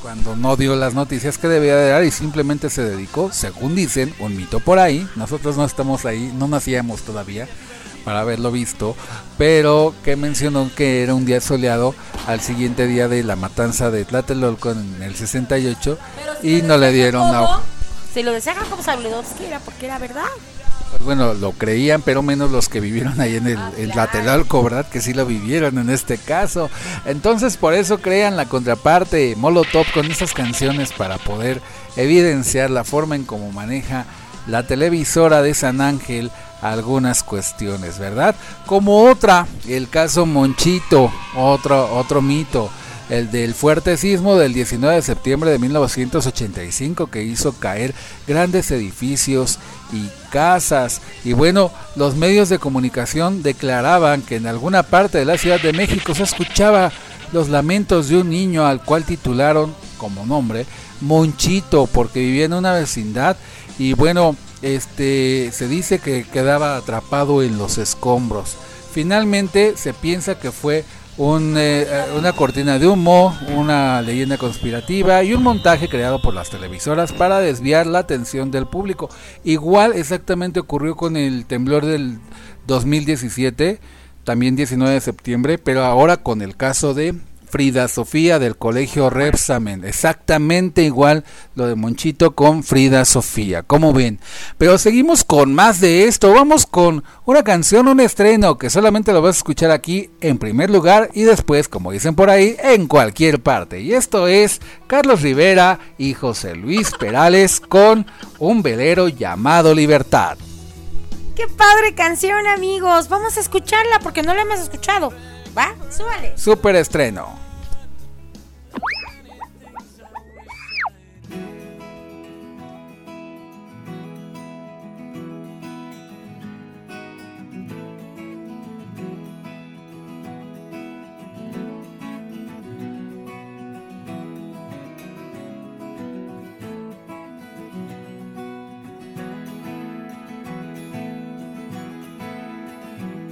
[0.03, 4.15] Cuando no dio las noticias que debía de dar y simplemente se dedicó, según dicen,
[4.19, 5.09] un mito por ahí.
[5.17, 7.49] Nosotros no estamos ahí, no nacíamos todavía
[8.05, 8.95] para haberlo visto,
[9.37, 11.93] pero que mencionó que era un día soleado
[12.29, 15.99] al siguiente día de la matanza de Tlatelolco en el 68
[16.45, 17.61] y no le dieron la...
[18.15, 20.29] Si lo decía como Sabludowski era porque era verdad.
[20.91, 23.93] Pues bueno, lo creían, pero menos los que vivieron ahí en el Ah, en
[24.63, 24.89] ¿verdad?
[24.89, 26.71] Que sí lo vivieron en este caso.
[27.05, 31.61] Entonces, por eso crean la contraparte Molotov con esas canciones para poder
[31.97, 34.07] evidenciar la forma en cómo maneja
[34.47, 36.31] la televisora de San Ángel
[36.63, 38.35] algunas cuestiones, ¿verdad?
[38.65, 42.71] Como otra, el caso Monchito, otro, otro mito,
[43.09, 47.95] el del fuerte sismo del 19 de septiembre de 1985 que hizo caer
[48.27, 49.59] grandes edificios
[49.93, 51.01] y casas.
[51.25, 55.73] Y bueno, los medios de comunicación declaraban que en alguna parte de la Ciudad de
[55.73, 56.93] México se escuchaba
[57.33, 60.67] los lamentos de un niño al cual titularon como nombre
[61.01, 63.37] Monchito porque vivía en una vecindad
[63.79, 68.57] y bueno, este se dice que quedaba atrapado en los escombros.
[68.93, 70.85] Finalmente se piensa que fue
[71.19, 71.87] un, eh,
[72.17, 77.41] una cortina de humo, una leyenda conspirativa y un montaje creado por las televisoras para
[77.41, 79.09] desviar la atención del público.
[79.45, 82.19] Igual exactamente ocurrió con el temblor del
[82.67, 83.81] 2017,
[84.25, 87.15] también 19 de septiembre, pero ahora con el caso de
[87.49, 89.85] Frida Sofía del colegio Repsamen.
[89.85, 91.25] Exactamente igual
[91.55, 93.63] lo de Monchito con Frida Sofía.
[93.63, 94.21] como ven?
[94.59, 96.33] Pero seguimos con más de esto.
[96.33, 100.71] Vamos con una canción, un estreno que solamente lo vas a escuchar aquí en primer
[100.71, 103.81] lugar y después, como dicen por ahí, en cualquier parte.
[103.81, 108.07] Y esto es Carlos Rivera y José Luis Perales con
[108.39, 110.37] un velero llamado Libertad.
[111.37, 113.11] Qué padre canción, amigos.
[113.11, 115.13] Vamos a escucharla porque no la hemos escuchado.
[115.57, 115.75] ¿Va?
[115.91, 116.37] Súbale.
[116.37, 117.47] Super estreno.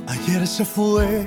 [0.06, 1.26] Ayer se fue,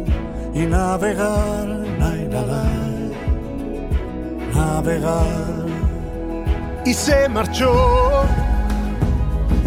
[0.53, 1.67] y navegar,
[1.99, 3.11] nay, nadar,
[4.53, 5.65] navegar.
[6.85, 8.25] Y se marchó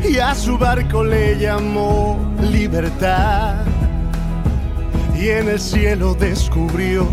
[0.03, 3.55] y a su barco le llamó libertad
[5.19, 7.07] y en el cielo descubrió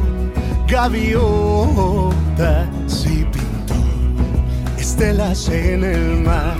[0.67, 1.15] gaviotas
[3.05, 3.75] y pintó
[4.77, 6.55] estelas en el mar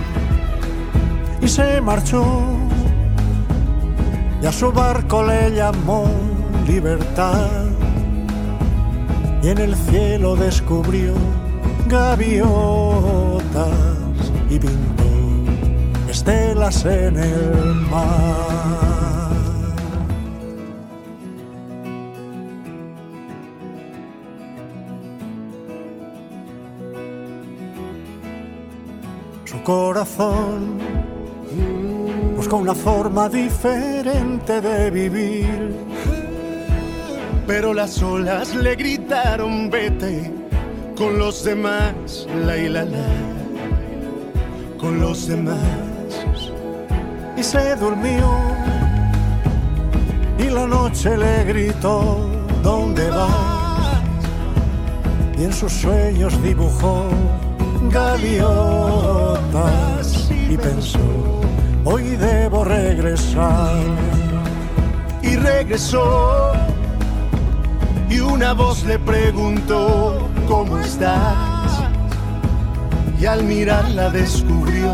[1.42, 2.24] y se marchó
[4.40, 6.06] y a su barco le llamó
[6.66, 7.66] libertad
[9.42, 11.14] y en el cielo descubrió
[11.88, 13.42] gaviotas
[14.48, 15.02] y pintó
[16.08, 18.52] estelas en el mar.
[29.44, 30.78] Su corazón
[32.36, 35.91] buscó una forma diferente de vivir.
[37.54, 40.32] Pero las olas le gritaron vete
[40.96, 43.04] con los demás, la y la la,
[44.80, 45.58] con los demás.
[47.36, 48.26] Y se durmió
[50.38, 52.26] y la noche le gritó,
[52.62, 54.00] ¿dónde vas?
[55.36, 57.10] Y en sus sueños dibujó
[57.90, 58.40] gaviotas
[60.48, 61.42] y pensó,
[61.84, 63.76] hoy debo regresar.
[65.22, 66.54] Y regresó
[68.12, 71.82] y una voz le preguntó, ¿cómo estás?
[73.18, 74.90] Y al mirarla descubrió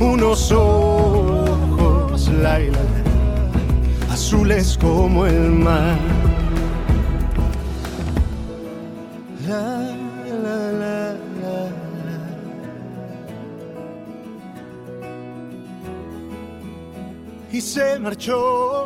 [0.00, 5.98] unos ojos, la, la, la, azules como el mar.
[9.46, 9.94] La,
[10.42, 11.16] la, la.
[17.52, 18.85] Y se marchó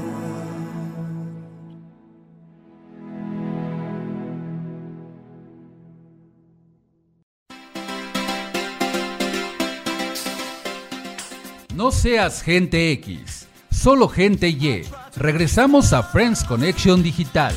[11.75, 14.83] No seas gente X, solo gente Y.
[15.15, 17.53] Regresamos a Friends Connection Digital.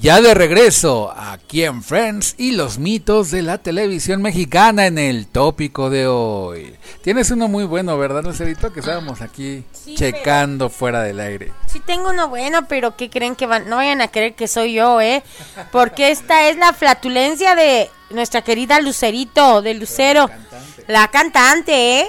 [0.00, 5.26] Ya de regreso, aquí en Friends y los mitos de la televisión mexicana en el
[5.26, 6.74] tópico de hoy.
[7.02, 8.72] Tienes uno muy bueno, ¿verdad, Lucerito?
[8.72, 11.52] Que estábamos aquí Sí, checando fuera del aire.
[11.66, 13.68] Sí tengo uno bueno, pero ¿qué creen que van?
[13.68, 15.22] No vayan a creer que soy yo, ¿eh?
[15.70, 20.30] Porque esta es la flatulencia de nuestra querida Lucerito, de Lucero.
[20.86, 22.08] La cantante, ¿eh?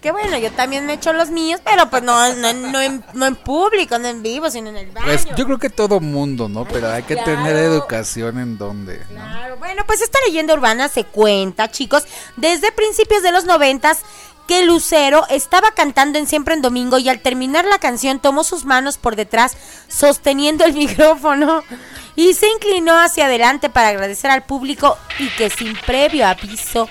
[0.00, 3.26] Que bueno, yo también me echo los míos, pero pues no, no, no, en, no
[3.26, 5.06] en público, no en vivo, sino en el baño.
[5.06, 6.64] Pues yo creo que todo mundo, ¿no?
[6.64, 7.32] Pero hay que claro.
[7.32, 8.98] tener educación en donde.
[9.10, 9.20] ¿no?
[9.20, 12.04] Claro, bueno, pues esta leyenda urbana se cuenta, chicos,
[12.36, 14.00] desde principios de los noventas
[14.46, 18.64] que Lucero estaba cantando en Siempre en Domingo y al terminar la canción tomó sus
[18.64, 19.56] manos por detrás
[19.88, 21.62] sosteniendo el micrófono
[22.16, 26.88] y se inclinó hacia adelante para agradecer al público y que sin previo aviso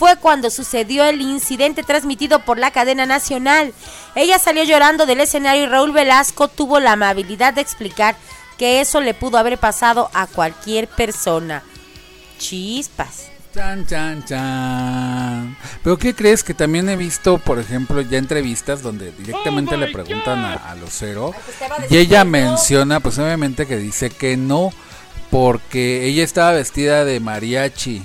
[0.00, 3.74] fue cuando sucedió el incidente transmitido por la cadena nacional.
[4.14, 8.16] Ella salió llorando del escenario y Raúl Velasco tuvo la amabilidad de explicar
[8.56, 11.62] que eso le pudo haber pasado a cualquier persona.
[12.38, 13.26] Chispas.
[13.54, 15.58] Chan, chan, chan.
[15.84, 16.42] Pero ¿qué crees?
[16.42, 21.34] Que también he visto, por ejemplo, ya entrevistas donde directamente le preguntan a, a Lucero
[21.90, 24.70] y ella menciona, pues obviamente que dice que no,
[25.30, 28.02] porque ella estaba vestida de mariachi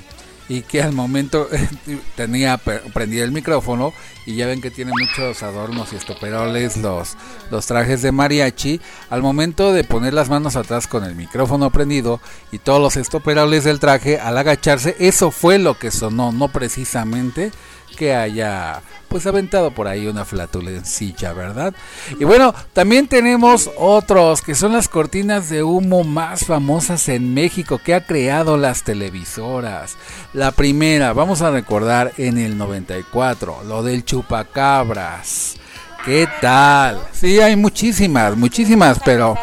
[0.47, 1.47] y que al momento
[2.15, 3.93] tenía prendido el micrófono
[4.25, 7.15] y ya ven que tiene muchos adornos y estoperoles los,
[7.51, 8.81] los trajes de mariachi.
[9.09, 12.19] Al momento de poner las manos atrás con el micrófono prendido
[12.51, 17.51] y todos los estoperoles del traje al agacharse eso fue lo que sonó no precisamente
[17.95, 21.73] que haya pues aventado por ahí una flatulencilla, ¿verdad?
[22.19, 27.79] Y bueno, también tenemos otros que son las cortinas de humo más famosas en México
[27.83, 29.95] que ha creado las televisoras.
[30.33, 35.55] La primera, vamos a recordar en el 94, lo del chupacabras.
[36.03, 37.01] ¿Qué tal?
[37.13, 39.35] Sí, hay muchísimas, muchísimas, pero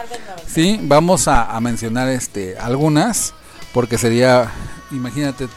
[0.46, 3.34] sí, vamos a, a mencionar este algunas
[3.72, 4.50] porque sería,
[4.90, 5.48] imagínate,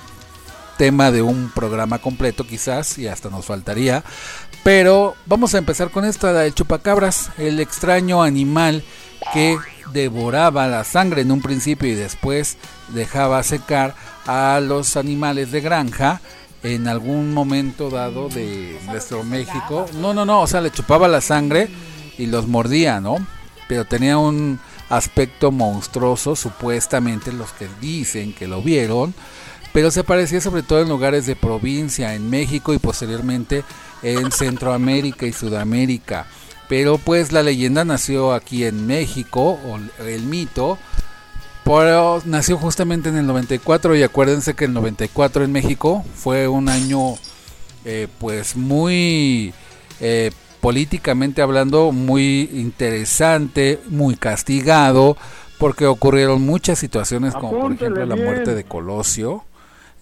[0.77, 4.03] tema de un programa completo quizás y hasta nos faltaría.
[4.63, 8.83] Pero vamos a empezar con esta del chupacabras, el extraño animal
[9.33, 9.57] que
[9.93, 12.57] devoraba la sangre en un principio y después
[12.89, 13.95] dejaba secar
[14.25, 16.21] a los animales de granja
[16.63, 19.85] en algún momento dado de nuestro México.
[19.93, 21.69] No, no, no, o sea, le chupaba la sangre
[22.17, 23.17] y los mordía, ¿no?
[23.67, 24.59] Pero tenía un
[24.89, 29.13] aspecto monstruoso, supuestamente los que dicen que lo vieron,
[29.75, 33.65] pero se aparecía sobre todo en lugares de provincia, en México y posteriormente
[34.03, 36.27] en Centroamérica y Sudamérica.
[36.69, 40.77] Pero pues la leyenda nació aquí en México, o el mito,
[41.65, 46.69] pero nació justamente en el 94 y acuérdense que el 94 en México fue un
[46.69, 47.15] año
[47.83, 49.53] eh, pues muy
[49.99, 55.17] eh, políticamente hablando muy interesante, muy castigado,
[55.57, 59.43] porque ocurrieron muchas situaciones como por ejemplo la muerte de Colosio,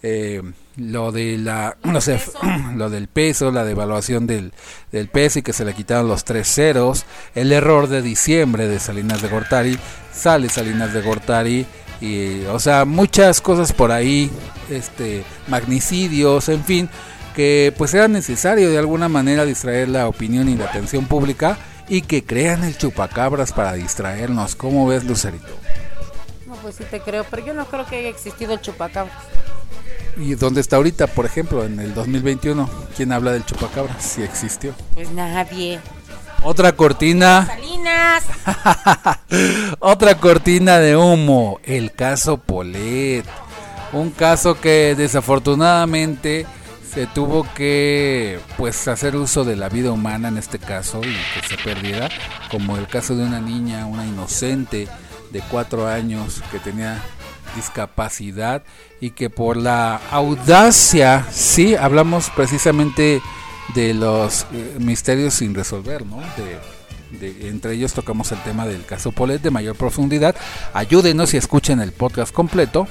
[0.06, 0.42] eh,
[0.76, 2.20] lo de la no sé,
[2.76, 4.52] lo del peso, la devaluación del,
[4.92, 8.78] del peso y que se le quitaron los tres ceros, el error de diciembre de
[8.78, 9.78] Salinas de Gortari,
[10.12, 11.66] sale Salinas de Gortari
[12.02, 14.30] y o sea, muchas cosas por ahí,
[14.68, 16.90] este magnicidios, en fin,
[17.34, 21.56] que pues era necesario de alguna manera distraer la opinión y la atención pública
[21.88, 24.54] y que crean el chupacabras para distraernos.
[24.54, 25.48] ¿Cómo ves, Lucerito?
[26.46, 29.43] No, pues sí te creo, pero yo no creo que haya existido el chupacabras.
[30.16, 32.68] ¿Y dónde está ahorita, por ejemplo, en el 2021?
[32.96, 34.02] ¿Quién habla del chupacabras?
[34.02, 34.74] Si existió.
[34.94, 35.80] Pues nadie.
[36.42, 38.24] Otra cortina, Salinas.
[39.78, 43.24] otra cortina de humo, el caso Polet.
[43.92, 46.46] Un caso que desafortunadamente
[46.94, 51.48] se tuvo que pues hacer uso de la vida humana en este caso y que
[51.48, 52.08] se perdiera,
[52.50, 54.86] como el caso de una niña, una inocente
[55.30, 57.02] de cuatro años que tenía
[57.54, 58.62] discapacidad
[59.00, 63.22] y que por la audacia, sí, hablamos precisamente
[63.74, 66.18] de los eh, misterios sin resolver, ¿no?
[66.36, 70.34] De, entre ellos tocamos el tema del caso Polet de mayor profundidad.
[70.72, 72.88] Ayúdenos y escuchen el podcast completo.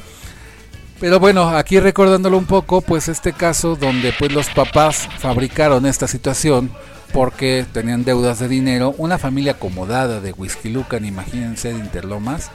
[1.00, 6.08] Pero bueno, aquí recordándolo un poco, pues este caso donde pues los papás fabricaron esta
[6.08, 6.72] situación
[7.12, 12.50] porque tenían deudas de dinero, una familia acomodada de Whisky Lucan, imagínense, de Interlomas,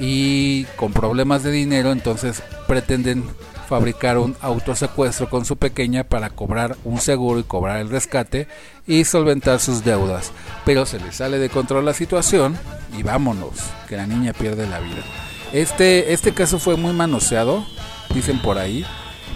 [0.00, 3.24] y con problemas de dinero, entonces pretenden
[3.68, 8.48] fabricar un autosecuestro con su pequeña para cobrar un seguro y cobrar el rescate
[8.86, 10.32] y solventar sus deudas.
[10.64, 12.58] Pero se les sale de control la situación
[12.98, 13.52] y vámonos,
[13.88, 15.04] que la niña pierde la vida.
[15.52, 17.64] Este, este caso fue muy manoseado,
[18.12, 18.84] dicen por ahí,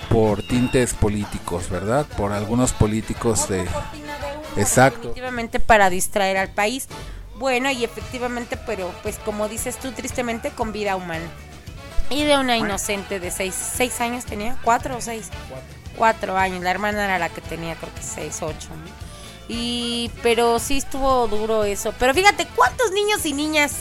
[0.09, 2.07] por tintes políticos, ¿verdad?
[2.17, 3.65] Por algunos políticos de...
[4.57, 5.09] Exacto.
[5.09, 6.89] Efectivamente para distraer al país.
[7.37, 11.27] Bueno, y efectivamente, pero pues como dices tú, tristemente con vida humana.
[12.11, 15.29] Y de una inocente de seis, seis años tenía, cuatro o seis.
[15.97, 16.63] Cuatro años.
[16.63, 18.69] La hermana era la que tenía, creo que seis, ocho.
[19.49, 21.93] Y, pero sí estuvo duro eso.
[21.99, 23.77] Pero fíjate, ¿cuántos niños y niñas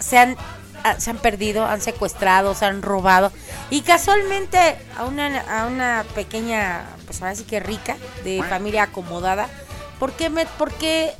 [0.00, 0.36] se han,
[0.82, 3.30] ah, se han perdido, han secuestrado, se han robado?
[3.70, 4.58] Y casualmente
[4.96, 9.48] a una, a una pequeña, pues ahora sí que rica, de familia acomodada.
[9.98, 11.14] ¿Por qué, me, por qué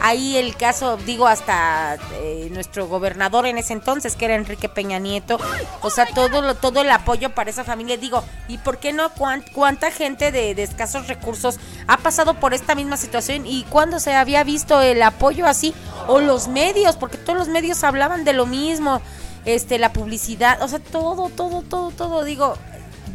[0.00, 4.98] ahí el caso, digo, hasta eh, nuestro gobernador en ese entonces, que era Enrique Peña
[4.98, 5.38] Nieto,
[5.82, 7.96] o sea, todo, lo- todo el apoyo para esa familia.
[7.96, 9.10] Digo, ¿y por qué no?
[9.10, 13.46] ¿Cuán- ¿Cuánta gente de, de escasos recursos ha pasado por esta misma situación?
[13.46, 15.74] ¿Y cuándo se había visto el apoyo así?
[16.08, 19.00] O los medios, porque todos los medios hablaban de lo mismo,
[19.44, 22.56] este, la publicidad, o sea, todo, todo, todo, todo, digo,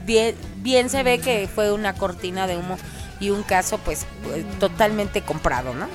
[0.05, 2.77] bien, bien se ve que fue una cortina de humo
[3.19, 5.88] y un caso pues eh, totalmente comprado, ¿no?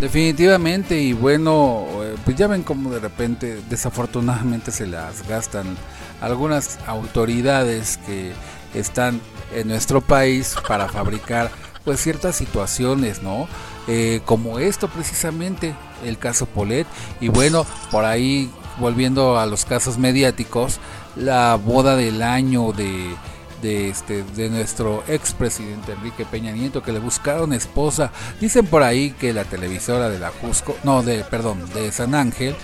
[0.00, 5.76] Definitivamente y bueno, eh, pues ya ven como de repente desafortunadamente se las gastan
[6.22, 8.32] algunas autoridades que
[8.72, 9.20] están
[9.54, 11.50] en nuestro país para fabricar
[11.84, 13.46] pues ciertas situaciones, ¿no?
[13.88, 16.86] Eh, como esto precisamente, el caso Polet
[17.20, 20.80] y bueno, por ahí volviendo a los casos mediáticos,
[21.14, 23.14] la boda del año de
[23.62, 28.12] de este de nuestro expresidente Enrique Peña Nieto que le buscaron esposa.
[28.40, 32.54] Dicen por ahí que la televisora de la Jusco, no, de perdón, de San Ángel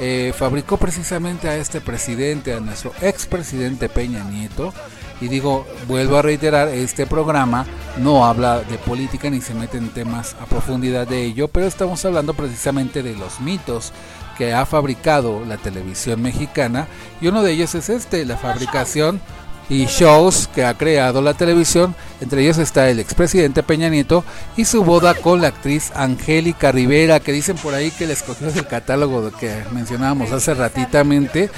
[0.00, 4.72] eh, fabricó precisamente a este presidente, a nuestro expresidente Peña Nieto.
[5.20, 7.64] Y digo, vuelvo a reiterar, este programa
[7.98, 12.04] no habla de política ni se mete en temas a profundidad de ello, pero estamos
[12.04, 13.92] hablando precisamente de los mitos
[14.36, 16.88] que ha fabricado la televisión mexicana
[17.20, 19.20] y uno de ellos es este, la fabricación
[19.68, 21.94] y shows que ha creado la televisión.
[22.20, 24.24] Entre ellos está el expresidente Peña Nieto
[24.56, 28.50] y su boda con la actriz Angélica Rivera, que dicen por ahí que le escogió
[28.50, 31.50] del catálogo que mencionábamos hace ratitamente.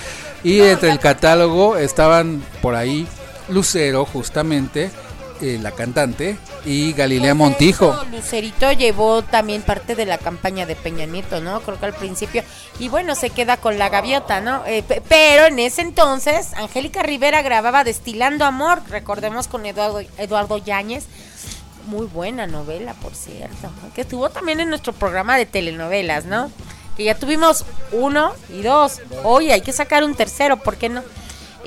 [0.45, 3.07] Y entre el catálogo estaban por ahí
[3.49, 4.91] Lucero, justamente,
[5.41, 7.97] eh, la cantante, y Galilea Montijo.
[8.11, 11.61] Lucerito llevó también parte de la campaña de Peña Nieto, ¿no?
[11.61, 12.43] Creo que al principio.
[12.79, 14.65] Y bueno, se queda con la gaviota, ¿no?
[14.67, 20.59] Eh, pe- pero en ese entonces, Angélica Rivera grababa Destilando Amor, recordemos con Eduardo, Eduardo
[20.59, 21.05] Yáñez.
[21.87, 26.51] Muy buena novela, por cierto, que estuvo también en nuestro programa de telenovelas, ¿no?
[26.97, 29.01] Que ya tuvimos uno y dos.
[29.23, 31.03] Oye, hay que sacar un tercero, ¿por qué no?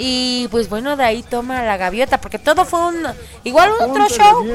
[0.02, 3.04] Y pues bueno, de ahí toma la gaviota, porque todo fue un...
[3.44, 4.46] Igual otro show.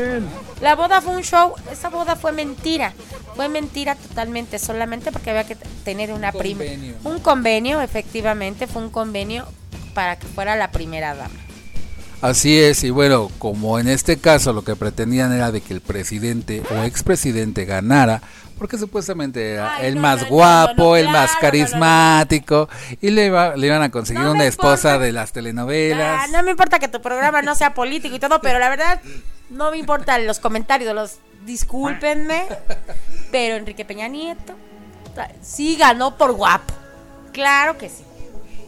[0.62, 2.95] La boda fue un show, esa boda fue mentira.
[3.36, 6.64] Fue mentira totalmente, solamente porque había que tener una prima.
[6.64, 6.95] Convenio.
[7.05, 9.47] Un convenio, efectivamente, fue un convenio
[9.92, 11.34] para que fuera la primera dama.
[12.22, 15.82] Así es, y bueno, como en este caso lo que pretendían era de que el
[15.82, 18.22] presidente o expresidente ganara,
[18.59, 22.69] porque supuestamente era Ay, el no, más no, guapo, no, el más claro, carismático,
[23.01, 24.99] y le, iba- le iban a conseguir una esposa importa.
[25.07, 26.23] de las telenovelas.
[26.25, 29.01] Ah, no me importa que tu programa no sea político y todo, pero la verdad
[29.51, 32.47] no me importan los comentarios, los discúlpenme,
[33.31, 34.55] pero Enrique Peña Nieto
[35.43, 36.73] sí ganó por guapo.
[37.33, 38.05] Claro que sí.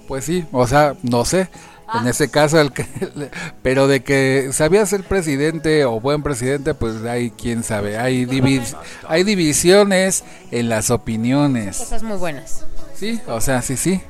[0.08, 1.48] Pues sí, o sea, no sé.
[1.88, 2.00] Ah.
[2.02, 2.84] En ese caso, el que,
[3.62, 7.96] pero de que sabía ser presidente o buen presidente, pues hay quién sabe.
[7.98, 8.76] Hay, divis-
[9.08, 11.76] hay divisiones en las opiniones.
[11.78, 12.64] Cosas muy buenas.
[12.96, 14.00] Sí, o sea, sí, sí.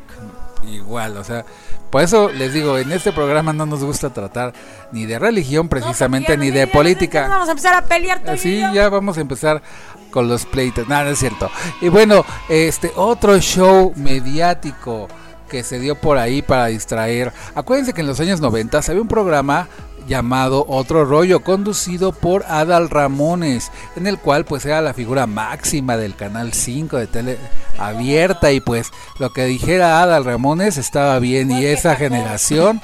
[0.66, 1.44] Igual, o sea,
[1.90, 4.52] por eso les digo, en este programa no nos gusta tratar
[4.90, 7.28] ni de religión precisamente, No, ni de política.
[7.28, 8.72] Vamos a empezar a pelear tú y Sí, yo.
[8.74, 9.62] ya vamos a empezar
[10.10, 10.88] con los pleitos.
[10.88, 11.50] Nada, no es cierto.
[11.80, 15.08] Y bueno, este otro show mediático
[15.46, 17.32] que se dio por ahí para distraer.
[17.54, 19.68] Acuérdense que en los años 90 había un programa
[20.06, 25.96] llamado Otro Rollo, conducido por Adal Ramones, en el cual pues era la figura máxima
[25.96, 27.38] del canal 5 de tele
[27.78, 32.80] abierta y pues lo que dijera Adal Ramones estaba bien y esa generación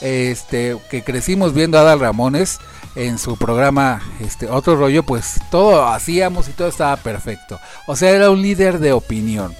[0.00, 2.58] este que crecimos viendo Adal Ramones
[2.94, 7.58] en su programa este otro rollo, pues todo hacíamos y todo estaba perfecto.
[7.86, 9.54] O sea, era un líder de opinión.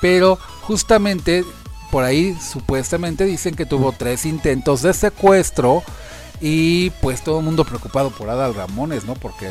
[0.00, 1.44] Pero justamente
[1.92, 5.82] por ahí supuestamente dicen que tuvo tres intentos de secuestro
[6.40, 9.14] y pues todo el mundo preocupado por Adal Ramones, ¿no?
[9.14, 9.50] Porque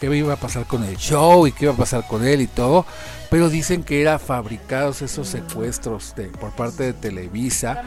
[0.00, 2.46] qué iba a pasar con el show y qué iba a pasar con él y
[2.46, 2.86] todo.
[3.30, 7.82] Pero dicen que eran fabricados esos secuestros de, por parte de Televisa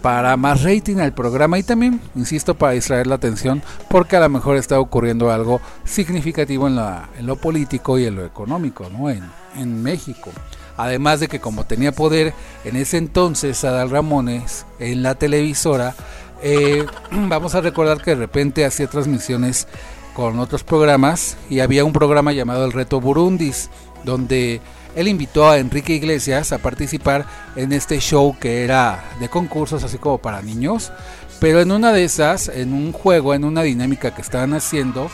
[0.00, 4.30] para más rating al programa y también, insisto, para distraer la atención porque a lo
[4.30, 9.10] mejor está ocurriendo algo significativo en, la, en lo político y en lo económico, ¿no?
[9.10, 9.22] En,
[9.54, 10.30] en México.
[10.76, 15.94] Además de que como tenía poder en ese entonces Adal Ramones en la televisora,
[16.42, 19.68] eh, vamos a recordar que de repente hacía transmisiones
[20.14, 23.70] con otros programas y había un programa llamado El Reto Burundis,
[24.04, 24.60] donde
[24.94, 29.98] él invitó a Enrique Iglesias a participar en este show que era de concursos así
[29.98, 30.92] como para niños,
[31.40, 35.10] pero en una de esas, en un juego, en una dinámica que estaban haciendo,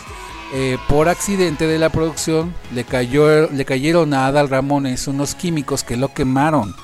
[0.52, 5.84] eh, por accidente de la producción le, cayó, le cayeron a Adal Ramones unos químicos
[5.84, 6.74] que lo quemaron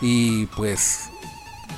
[0.00, 1.08] y pues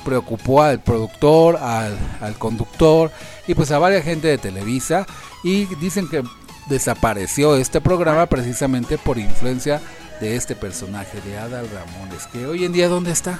[0.03, 1.97] preocupó al productor, al,
[2.39, 3.11] conductor
[3.47, 5.05] y pues a varias gente de Televisa
[5.43, 6.23] y dicen que
[6.67, 9.81] desapareció este programa precisamente por influencia
[10.19, 13.39] de este personaje de Adal Ramones, que hoy en día ¿dónde está?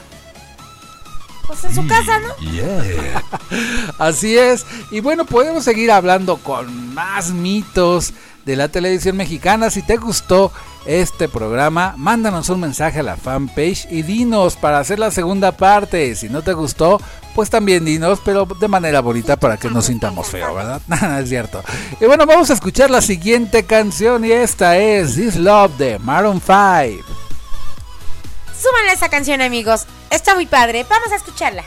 [1.48, 2.34] Pues en su casa, ¿no?
[4.00, 4.66] Así es.
[4.91, 8.14] Y bueno, podemos seguir hablando con más mitos
[8.46, 9.70] de la televisión mexicana.
[9.70, 10.52] Si te gustó
[10.86, 16.16] este programa, mándanos un mensaje a la fanpage y dinos para hacer la segunda parte.
[16.16, 17.02] Si no te gustó,
[17.34, 20.82] pues también dinos, pero de manera bonita para que no sintamos feo, ¿verdad?
[20.88, 21.64] Nada, es cierto.
[22.00, 26.41] Y bueno, vamos a escuchar la siguiente canción y esta es This Love de Maroon
[26.41, 27.25] 5.
[28.62, 29.86] Súbanle esa canción, amigos.
[30.10, 30.86] Está muy padre.
[30.89, 31.64] Vamos a escucharla.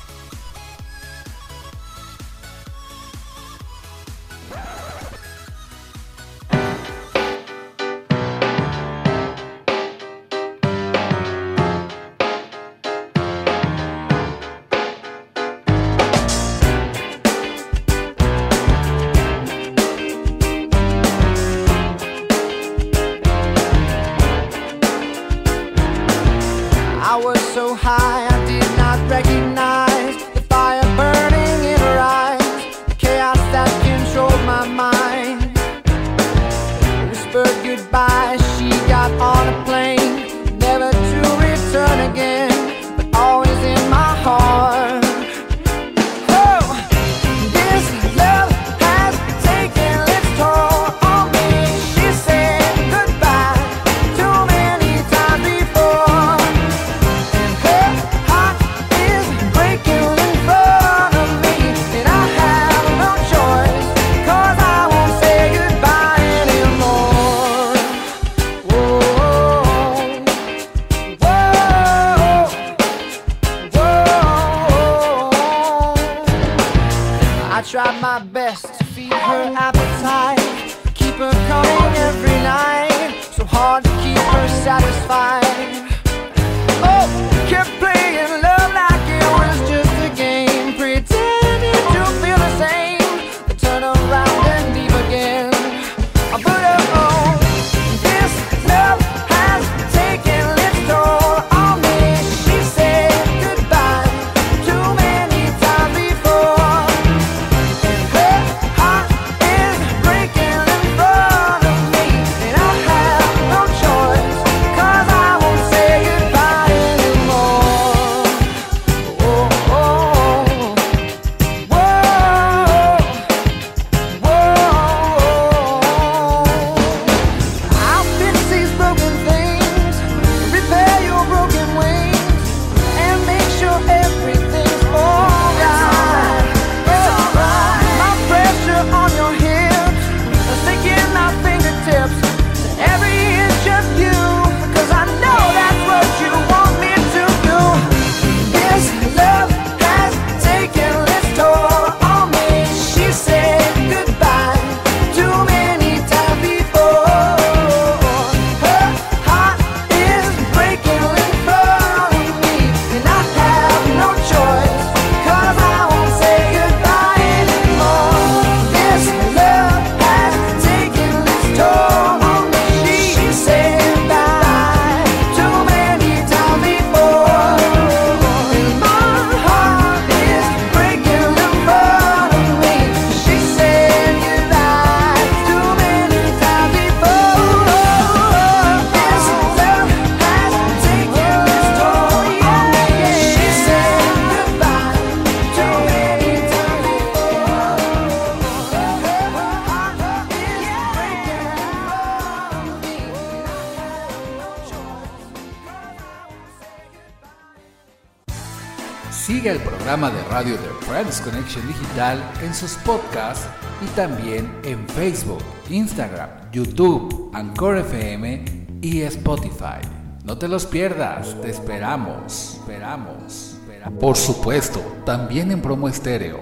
[211.98, 213.48] En sus podcasts
[213.84, 218.44] y también en Facebook, Instagram, YouTube, Anchor FM
[218.80, 219.80] y Spotify.
[220.22, 223.56] No te los pierdas, te esperamos, esperamos.
[223.58, 223.98] esperamos.
[223.98, 226.40] Por supuesto, también en promo estéreo.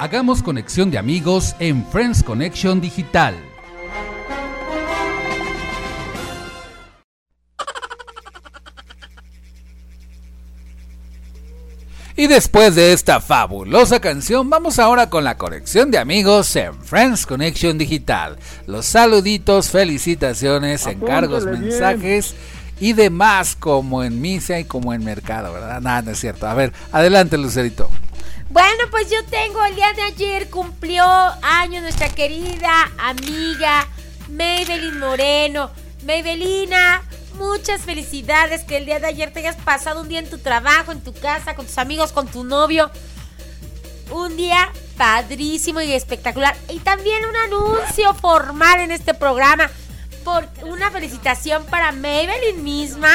[0.00, 3.36] Hagamos conexión de amigos en Friends Connection Digital.
[12.24, 17.26] Y después de esta fabulosa canción, vamos ahora con la conexión de amigos en Friends
[17.26, 18.38] Connection Digital.
[18.66, 22.34] Los saluditos, felicitaciones, encargos, mensajes
[22.80, 25.82] y demás, como en misa y como en mercado, ¿verdad?
[25.82, 26.46] Nada, no es cierto.
[26.46, 27.90] A ver, adelante, Lucerito.
[28.48, 31.04] Bueno, pues yo tengo el día de ayer cumplió
[31.42, 33.86] año nuestra querida amiga
[34.30, 35.70] Maybelline Moreno.
[36.06, 37.02] Maybelina,
[37.34, 40.92] muchas felicidades que el día de ayer te hayas pasado un día en tu trabajo,
[40.92, 42.90] en tu casa, con tus amigos, con tu novio.
[44.10, 46.56] Un día padrísimo y espectacular.
[46.68, 49.70] Y también un anuncio formal en este programa.
[50.24, 53.10] Por una felicitación para Maybelline misma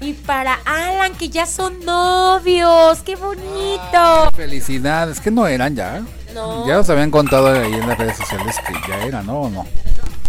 [0.00, 3.00] y para Alan, que ya son novios.
[3.02, 4.30] ¡Qué bonito!
[4.34, 6.02] Felicidades, que no eran ya.
[6.34, 6.66] No.
[6.66, 9.40] Ya os habían contado ahí en las redes sociales que ya eran, ¿no?
[9.42, 9.66] ¿O no?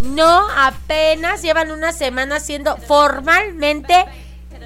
[0.02, 4.06] No, apenas llevan una semana siendo formalmente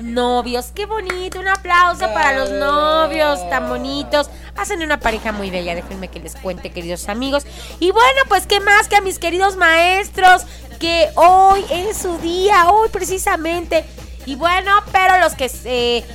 [0.02, 0.72] novios.
[0.74, 4.30] Qué bonito, un aplauso para los novios tan bonitos.
[4.56, 7.46] Hacen una pareja muy bella, déjenme que les cuente, queridos amigos.
[7.80, 10.44] Y bueno, pues qué más que a mis queridos maestros,
[10.80, 13.86] que hoy es su día, hoy precisamente.
[14.26, 16.06] Y bueno, pero los que eh,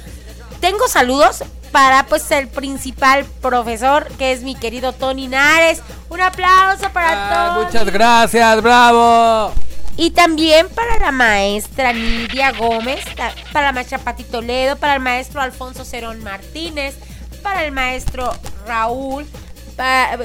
[0.60, 1.42] tengo saludos
[1.76, 5.82] para pues el principal profesor, que es mi querido Tony Nares.
[6.08, 7.66] Un aplauso para Ah, Tony.
[7.66, 9.52] muchas gracias, bravo.
[9.98, 13.04] Y también para la maestra Nidia Gómez,
[13.52, 16.96] para la maestra Pati Toledo, para el maestro Alfonso Cerón Martínez,
[17.42, 18.32] para el maestro
[18.66, 19.26] Raúl.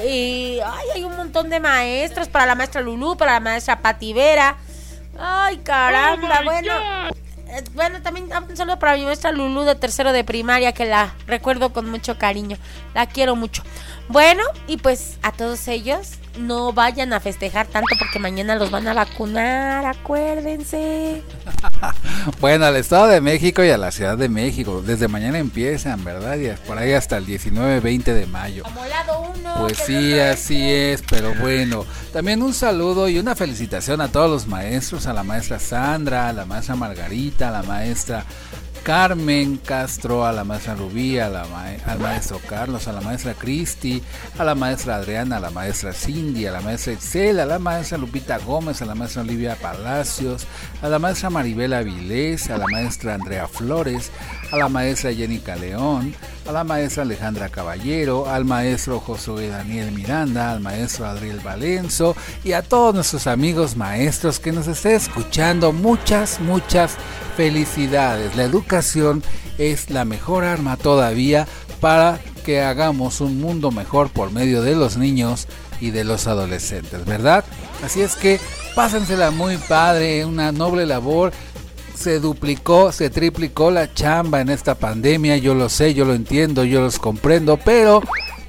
[0.08, 4.14] y, ay, hay un montón de maestros, para la maestra Lulú, para la maestra Pati
[4.14, 4.56] Vera.
[5.20, 6.72] Ay, caramba, bueno.
[6.72, 7.10] eh,
[7.74, 11.72] Bueno, también un saludo para mi maestra Lulú de tercero de primaria, que la recuerdo
[11.72, 12.56] con mucho cariño.
[12.94, 13.62] La quiero mucho.
[14.08, 18.88] Bueno, y pues a todos ellos, no vayan a festejar tanto porque mañana los van
[18.88, 21.22] a vacunar, acuérdense.
[22.40, 24.80] Bueno, al Estado de México y a la Ciudad de México.
[24.84, 26.36] Desde mañana empiezan, ¿verdad?
[26.36, 28.62] Y por ahí hasta el 19-20 de mayo.
[28.62, 29.54] Como lado uno.
[29.58, 31.84] Pues sí, así es, pero bueno.
[32.12, 36.32] También un saludo y una felicitación a todos los maestros, a la maestra Sandra, a
[36.32, 38.24] la maestra Margarita, a la maestra
[38.82, 43.34] Carmen Castro, a la maestra Rubí, a la ma- al maestro Carlos, a la maestra
[43.34, 44.02] Cristi,
[44.38, 47.96] a la maestra Adriana, a la maestra Cindy, a la maestra Excel, a la maestra
[47.98, 50.46] Lupita Gómez, a la maestra Olivia Palacios,
[50.82, 54.10] a la maestra Maribel Avilés, a la maestra Andrea Flores,
[54.52, 56.14] a la maestra Jenica León,
[56.46, 62.52] a la maestra Alejandra Caballero, al maestro Josué Daniel Miranda, al maestro Adriel Valenzo y
[62.52, 65.72] a todos nuestros amigos maestros que nos estén escuchando.
[65.72, 66.96] Muchas, muchas
[67.34, 68.36] felicidades.
[68.36, 69.22] La educación
[69.56, 71.48] es la mejor arma todavía
[71.80, 75.48] para que hagamos un mundo mejor por medio de los niños
[75.80, 77.42] y de los adolescentes, ¿verdad?
[77.82, 78.38] Así es que
[78.74, 81.32] pásensela muy padre, una noble labor
[81.94, 86.64] se duplicó, se triplicó la chamba en esta pandemia, yo lo sé, yo lo entiendo,
[86.64, 88.02] yo los comprendo, pero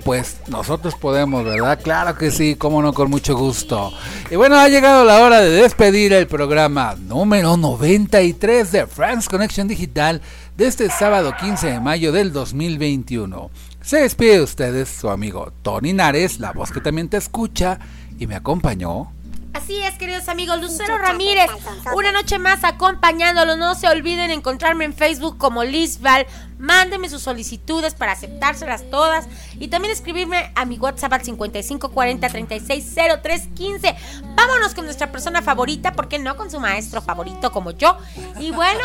[0.04, 1.80] pues nosotros podemos, ¿verdad?
[1.82, 3.91] Claro que sí, cómo no, con mucho gusto.
[4.30, 9.68] Y bueno, ha llegado la hora de despedir el programa número 93 de France Connection
[9.68, 10.22] Digital
[10.58, 13.50] de este sábado 15 de mayo del 2021.
[13.82, 17.80] Se despide de ustedes su amigo Tony Nares, la voz que también te escucha
[18.20, 19.12] y me acompañó.
[19.54, 21.49] Así es, queridos amigos, Lucero Ramírez,
[21.95, 23.56] una noche más acompañándolos.
[23.58, 26.26] No se olviden encontrarme en Facebook como Lizval.
[26.58, 29.28] Mándenme sus solicitudes para aceptárselas todas.
[29.60, 33.95] Y también escribirme a mi WhatsApp al 5540 360315.
[34.36, 36.36] Vámonos con nuestra persona favorita, ¿por qué no?
[36.36, 37.97] Con su maestro favorito como yo.
[38.39, 38.84] Y bueno,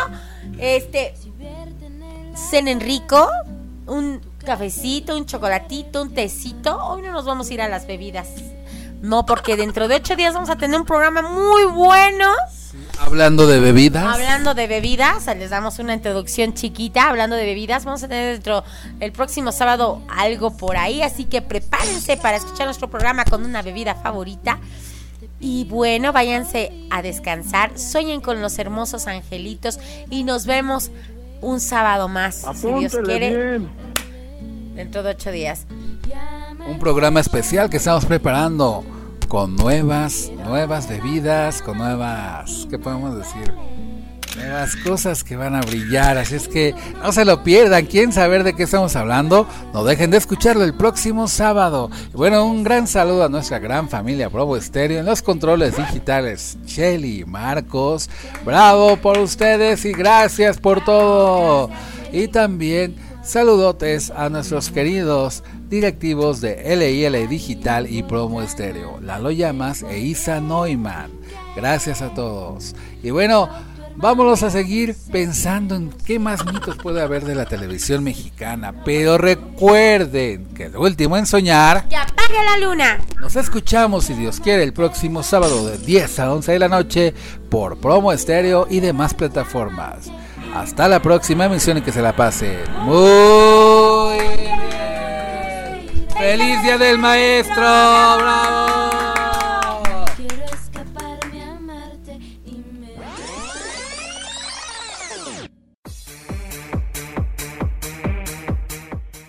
[0.59, 1.15] este.
[2.51, 3.29] Cenen rico,
[3.87, 6.79] un cafecito, un chocolatito, un tecito.
[6.85, 8.29] Hoy no nos vamos a ir a las bebidas.
[9.01, 12.27] No, porque dentro de ocho días vamos a tener un programa muy bueno.
[13.01, 14.15] Hablando de bebidas.
[14.15, 17.09] Hablando de bebidas, les damos una introducción chiquita.
[17.09, 18.65] Hablando de bebidas, vamos a tener dentro
[19.01, 21.03] el próximo sábado algo por ahí.
[21.03, 24.59] Así que prepárense para escuchar nuestro programa con una bebida favorita.
[25.41, 27.79] Y bueno, váyanse a descansar.
[27.79, 29.79] Sueñen con los hermosos angelitos.
[30.11, 30.91] Y nos vemos
[31.41, 32.45] un sábado más.
[32.55, 33.61] si Dios quiere.
[34.75, 35.67] Dentro de ocho días.
[36.69, 38.85] Un programa especial que estamos preparando
[39.27, 43.55] con nuevas, nuevas bebidas, con nuevas, ¿qué podemos decir?
[44.37, 48.45] Nuevas cosas que van a brillar, así es que no se lo pierdan, quieren saber
[48.45, 51.91] de qué estamos hablando, no dejen de escucharlo el próximo sábado.
[52.13, 57.25] bueno, un gran saludo a nuestra gran familia Provo Estéreo en los controles digitales, Shelly,
[57.25, 58.11] Marcos,
[58.45, 61.71] bravo por ustedes y gracias por todo.
[62.13, 69.83] Y también saludotes a nuestros queridos directivos de LIL Digital y Promo Estéreo, Lalo Llamas
[69.83, 71.11] e Isa Neumann.
[71.55, 72.75] Gracias a todos.
[73.03, 73.51] Y bueno,
[73.97, 78.73] vámonos a seguir pensando en qué más mitos puede haber de la televisión mexicana.
[78.83, 81.87] Pero recuerden que el último en soñar...
[81.87, 82.99] ¡Que apague la luna!
[83.21, 87.15] Nos escuchamos, si Dios quiere, el próximo sábado de 10 a 11 de la noche
[87.51, 90.11] por Promo Estéreo y demás plataformas.
[90.55, 94.59] Hasta la próxima emisión y que se la pasen muy bien.
[96.19, 97.55] ¡Feliz Día del Maestro!
[98.19, 100.05] ¡Bravo!
[100.17, 102.95] Quiero escaparme a amarte y me...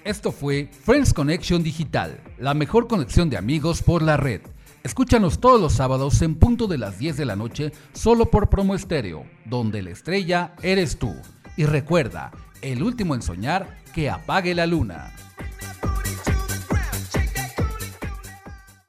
[0.04, 4.42] Esto fue Friends Connection Digital, la mejor conexión de amigos por la red.
[4.82, 8.76] Escúchanos todos los sábados en punto de las 10 de la noche solo por Promo
[8.76, 11.14] Estéreo, donde la estrella eres tú.
[11.58, 15.14] Y recuerda, el último en soñar, que apague la luna.